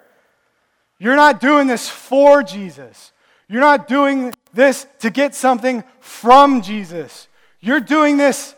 you're 1.00 1.16
not 1.16 1.40
doing 1.40 1.66
this 1.66 1.88
for 1.88 2.42
Jesus. 2.42 3.12
You're 3.48 3.62
not 3.62 3.88
doing 3.88 4.34
this 4.52 4.86
to 5.00 5.10
get 5.10 5.34
something 5.34 5.82
from 5.98 6.60
Jesus. 6.60 7.26
You're 7.58 7.80
doing 7.80 8.18
this 8.18 8.54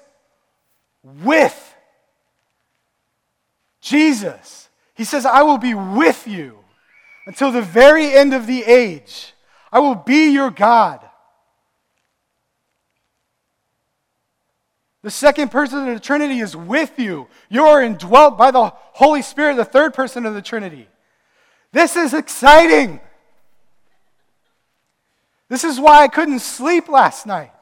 with 1.02 1.74
Jesus. 3.80 4.68
He 4.94 5.04
says, 5.04 5.24
I 5.24 5.42
will 5.42 5.56
be 5.56 5.72
with 5.72 6.26
you 6.26 6.58
until 7.26 7.52
the 7.52 7.62
very 7.62 8.12
end 8.12 8.34
of 8.34 8.48
the 8.48 8.64
age. 8.64 9.34
I 9.70 9.78
will 9.78 9.94
be 9.94 10.30
your 10.30 10.50
God. 10.50 11.00
The 15.02 15.10
second 15.10 15.50
person 15.50 15.88
of 15.88 15.94
the 15.94 16.00
Trinity 16.00 16.40
is 16.40 16.56
with 16.56 16.98
you. 16.98 17.28
You 17.48 17.64
are 17.66 17.82
indwelt 17.82 18.36
by 18.36 18.50
the 18.50 18.72
Holy 18.74 19.22
Spirit, 19.22 19.56
the 19.56 19.64
third 19.64 19.94
person 19.94 20.26
of 20.26 20.34
the 20.34 20.42
Trinity. 20.42 20.88
This 21.72 21.96
is 21.96 22.14
exciting. 22.14 23.00
This 25.48 25.64
is 25.64 25.80
why 25.80 26.02
I 26.02 26.08
couldn't 26.08 26.40
sleep 26.40 26.88
last 26.88 27.26
night. 27.26 27.52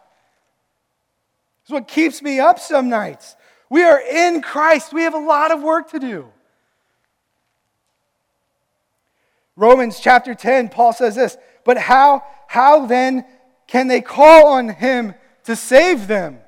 This 1.63 1.69
is 1.69 1.73
what 1.73 1.89
keeps 1.89 2.21
me 2.21 2.41
up 2.41 2.59
some 2.59 2.89
nights. 2.89 3.37
We 3.69 3.85
are 3.85 4.01
in 4.01 4.43
Christ. 4.43 4.93
We 4.93 5.03
have 5.03 5.15
a 5.15 5.19
lot 5.19 5.53
of 5.53 5.63
work 5.63 5.91
to 5.93 5.99
do. 5.99 6.27
Romans 9.57 10.01
chapter 10.01 10.35
10, 10.35 10.71
Paul 10.71 10.93
says 10.93 11.15
this, 11.15 11.37
but 11.65 11.79
how, 11.79 12.25
how 12.49 12.87
then 12.87 13.25
can 13.67 13.89
they 13.89 14.01
call 14.01 14.49
on 14.49 14.71
him 14.71 15.15
to 15.45 15.55
save 15.55 16.07
them? 16.07 16.39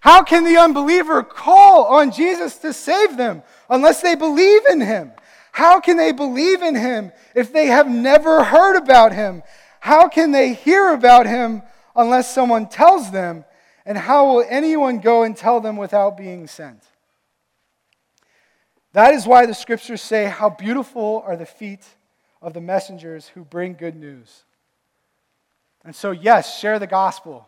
How 0.00 0.22
can 0.22 0.44
the 0.44 0.56
unbeliever 0.56 1.22
call 1.22 1.84
on 1.84 2.10
Jesus 2.10 2.56
to 2.58 2.72
save 2.72 3.16
them 3.16 3.42
unless 3.68 4.02
they 4.02 4.14
believe 4.14 4.62
in 4.70 4.80
him? 4.80 5.12
How 5.60 5.78
can 5.78 5.98
they 5.98 6.12
believe 6.12 6.62
in 6.62 6.74
him 6.74 7.12
if 7.34 7.52
they 7.52 7.66
have 7.66 7.86
never 7.86 8.42
heard 8.42 8.76
about 8.76 9.12
him? 9.12 9.42
How 9.80 10.08
can 10.08 10.30
they 10.30 10.54
hear 10.54 10.94
about 10.94 11.26
him 11.26 11.60
unless 11.94 12.34
someone 12.34 12.66
tells 12.66 13.10
them? 13.10 13.44
And 13.84 13.98
how 13.98 14.24
will 14.24 14.46
anyone 14.48 15.00
go 15.00 15.22
and 15.22 15.36
tell 15.36 15.60
them 15.60 15.76
without 15.76 16.16
being 16.16 16.46
sent? 16.46 16.82
That 18.94 19.12
is 19.12 19.26
why 19.26 19.44
the 19.44 19.52
scriptures 19.52 20.00
say, 20.00 20.24
How 20.24 20.48
beautiful 20.48 21.22
are 21.26 21.36
the 21.36 21.44
feet 21.44 21.86
of 22.40 22.54
the 22.54 22.62
messengers 22.62 23.28
who 23.28 23.44
bring 23.44 23.74
good 23.74 23.96
news. 23.96 24.44
And 25.84 25.94
so, 25.94 26.10
yes, 26.10 26.58
share 26.58 26.78
the 26.78 26.86
gospel. 26.86 27.46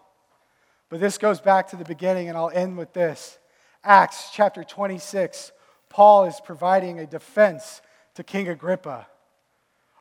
But 0.90 1.00
this 1.00 1.16
goes 1.16 1.40
back 1.40 1.68
to 1.68 1.76
the 1.76 1.84
beginning, 1.86 2.28
and 2.28 2.36
I'll 2.36 2.50
end 2.50 2.76
with 2.76 2.92
this. 2.92 3.38
Acts 3.82 4.28
chapter 4.34 4.64
26, 4.64 5.52
Paul 5.88 6.26
is 6.26 6.42
providing 6.44 6.98
a 6.98 7.06
defense 7.06 7.80
to 8.14 8.22
King 8.22 8.48
Agrippa 8.48 9.06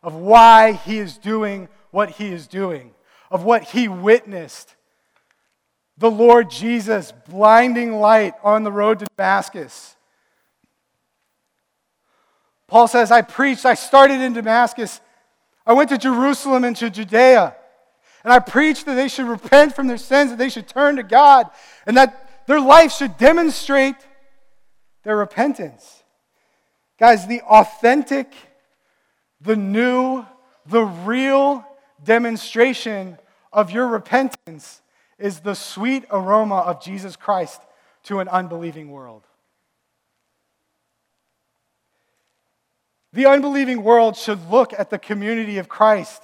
of 0.04 0.16
why 0.16 0.74
he 0.74 0.98
is 0.98 1.18
doing 1.18 1.70
what 1.92 2.12
he 2.12 2.32
is 2.32 2.48
doing, 2.48 2.92
of 3.30 3.44
what 3.44 3.64
he 3.64 3.88
witnessed. 3.88 4.76
The 5.98 6.10
Lord 6.10 6.50
Jesus, 6.50 7.14
blinding 7.30 7.94
light 7.94 8.34
on 8.44 8.64
the 8.64 8.72
road 8.72 9.00
to 9.00 9.06
Damascus. 9.18 9.96
Paul 12.68 12.88
says, 12.88 13.12
I 13.12 13.22
preached, 13.22 13.66
I 13.66 13.74
started 13.74 14.22
in 14.22 14.34
Damascus. 14.34 15.02
I 15.66 15.74
went 15.74 15.90
to 15.90 15.98
Jerusalem 15.98 16.64
and 16.64 16.76
to 16.78 16.90
Judea. 16.90 17.56
And 18.24 18.32
I 18.32 18.40
preached 18.40 18.86
that 18.86 18.96
they 18.96 19.08
should 19.08 19.26
repent 19.26 19.76
from 19.76 19.88
their 19.88 19.98
sins, 19.98 20.32
that 20.32 20.38
they 20.38 20.50
should 20.50 20.68
turn 20.68 20.96
to 20.96 21.04
God, 21.04 21.50
and 21.86 21.98
that 21.98 22.48
their 22.48 22.62
life 22.62 22.94
should 22.94 23.18
demonstrate 23.18 23.96
their 25.04 25.18
repentance. 25.18 26.01
Guys, 27.02 27.26
the 27.26 27.42
authentic, 27.42 28.32
the 29.42 29.56
new, 29.56 30.24
the 30.68 30.84
real 30.84 31.66
demonstration 32.04 33.18
of 33.52 33.72
your 33.72 33.88
repentance 33.88 34.84
is 35.18 35.40
the 35.40 35.56
sweet 35.56 36.06
aroma 36.12 36.58
of 36.58 36.80
Jesus 36.80 37.16
Christ 37.16 37.60
to 38.04 38.20
an 38.20 38.28
unbelieving 38.28 38.92
world. 38.92 39.24
The 43.14 43.26
unbelieving 43.26 43.82
world 43.82 44.16
should 44.16 44.52
look 44.52 44.72
at 44.72 44.92
the 44.92 45.00
community 45.00 45.58
of 45.58 45.68
Christ 45.68 46.22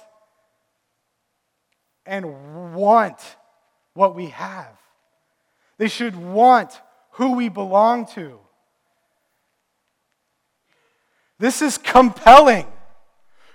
and 2.06 2.76
want 2.76 3.18
what 3.94 4.14
we 4.14 4.26
have. 4.26 4.78
They 5.76 5.88
should 5.88 6.14
want 6.14 6.80
who 7.10 7.32
we 7.32 7.48
belong 7.48 8.06
to. 8.14 8.38
This 11.38 11.62
is 11.62 11.78
compelling. 11.78 12.66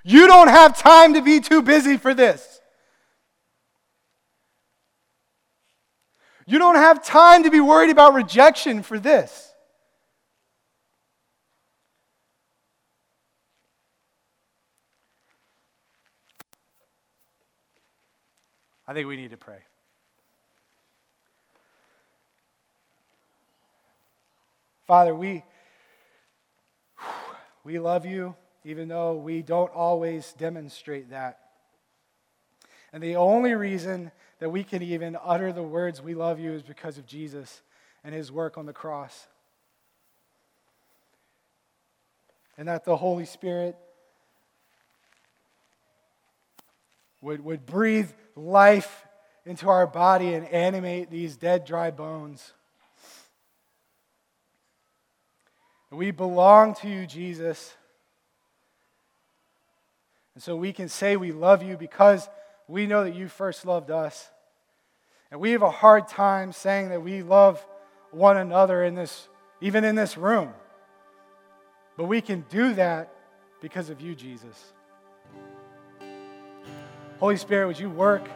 You 0.03 0.27
don't 0.27 0.47
have 0.47 0.77
time 0.77 1.13
to 1.15 1.21
be 1.21 1.39
too 1.39 1.61
busy 1.61 1.97
for 1.97 2.13
this. 2.13 2.61
You 6.45 6.59
don't 6.59 6.75
have 6.75 7.03
time 7.03 7.43
to 7.43 7.51
be 7.51 7.59
worried 7.59 7.89
about 7.89 8.13
rejection 8.13 8.84
for 8.84 8.99
this. 8.99 9.53
I 18.86 18.93
think 18.93 19.07
we 19.07 19.15
need 19.15 19.31
to 19.31 19.38
pray. 19.38 19.59
Father, 24.86 25.15
we, 25.15 25.43
we 27.64 27.80
love 27.80 28.05
you, 28.05 28.36
even 28.64 28.88
though 28.88 29.14
we 29.14 29.41
don't 29.41 29.72
always 29.74 30.34
demonstrate 30.34 31.09
that. 31.09 31.39
And 32.91 33.01
the 33.01 33.16
only 33.16 33.53
reason 33.53 34.11
that 34.39 34.49
we 34.49 34.64
can 34.64 34.84
even 34.84 35.18
utter 35.24 35.51
the 35.51 35.64
words, 35.64 36.01
we 36.01 36.14
love 36.14 36.39
you, 36.39 36.53
is 36.53 36.61
because 36.61 36.97
of 36.97 37.05
Jesus 37.05 37.61
and 38.03 38.14
his 38.14 38.32
work 38.32 38.57
on 38.57 38.66
the 38.66 38.74
cross. 38.74 39.28
And 42.57 42.68
that 42.68 42.86
the 42.86 42.97
Holy 42.97 43.26
Spirit 43.26 43.76
would, 47.22 47.43
would 47.43 47.66
breathe 47.66 48.11
life 48.36 49.05
into 49.45 49.70
our 49.70 49.88
body 49.88 50.34
and 50.34 50.47
animate 50.49 51.09
these 51.09 51.36
dead, 51.36 51.66
dry 51.66 51.89
bones. 51.89 52.53
We 55.93 56.09
belong 56.09 56.73
to 56.75 56.89
you, 56.89 57.05
Jesus. 57.05 57.75
And 60.33 60.43
so 60.43 60.55
we 60.55 60.73
can 60.73 60.89
say 60.89 61.15
we 61.15 61.31
love 61.31 61.61
you 61.61 61.77
because 61.77 62.27
we 62.67 62.87
know 62.87 63.03
that 63.03 63.13
you 63.13 63.27
first 63.27 63.65
loved 63.65 63.91
us. 63.91 64.29
And 65.29 65.39
we 65.39 65.51
have 65.51 65.61
a 65.61 65.69
hard 65.69 66.07
time 66.07 66.51
saying 66.51 66.89
that 66.89 67.03
we 67.03 67.21
love 67.21 67.63
one 68.11 68.37
another 68.37 68.83
in 68.83 68.95
this, 68.95 69.27
even 69.61 69.83
in 69.83 69.95
this 69.95 70.17
room. 70.17 70.49
But 71.97 72.05
we 72.05 72.21
can 72.21 72.45
do 72.49 72.73
that 72.73 73.13
because 73.61 73.89
of 73.89 74.01
you, 74.01 74.15
Jesus. 74.15 74.73
Holy 77.19 77.37
Spirit, 77.37 77.67
would 77.67 77.79
you 77.79 77.89
work 77.89 78.27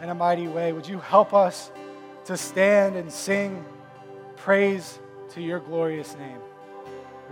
in 0.00 0.08
a 0.08 0.14
mighty 0.14 0.46
way? 0.46 0.72
Would 0.72 0.86
you 0.86 1.00
help 1.00 1.34
us 1.34 1.70
to 2.26 2.36
stand 2.36 2.96
and 2.96 3.10
sing 3.10 3.64
praise 4.36 4.98
to 5.30 5.42
your 5.42 5.58
glorious 5.58 6.16
name? 6.16 6.38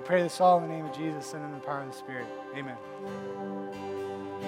We 0.04 0.08
pray 0.08 0.22
this 0.22 0.38
all 0.38 0.58
in 0.58 0.68
the 0.68 0.74
name 0.74 0.84
of 0.84 0.94
Jesus 0.94 1.32
and 1.32 1.42
in 1.42 1.52
the 1.52 1.60
power 1.60 1.80
of 1.80 1.90
the 1.90 1.96
Spirit. 1.96 2.26
Amen. 2.54 2.76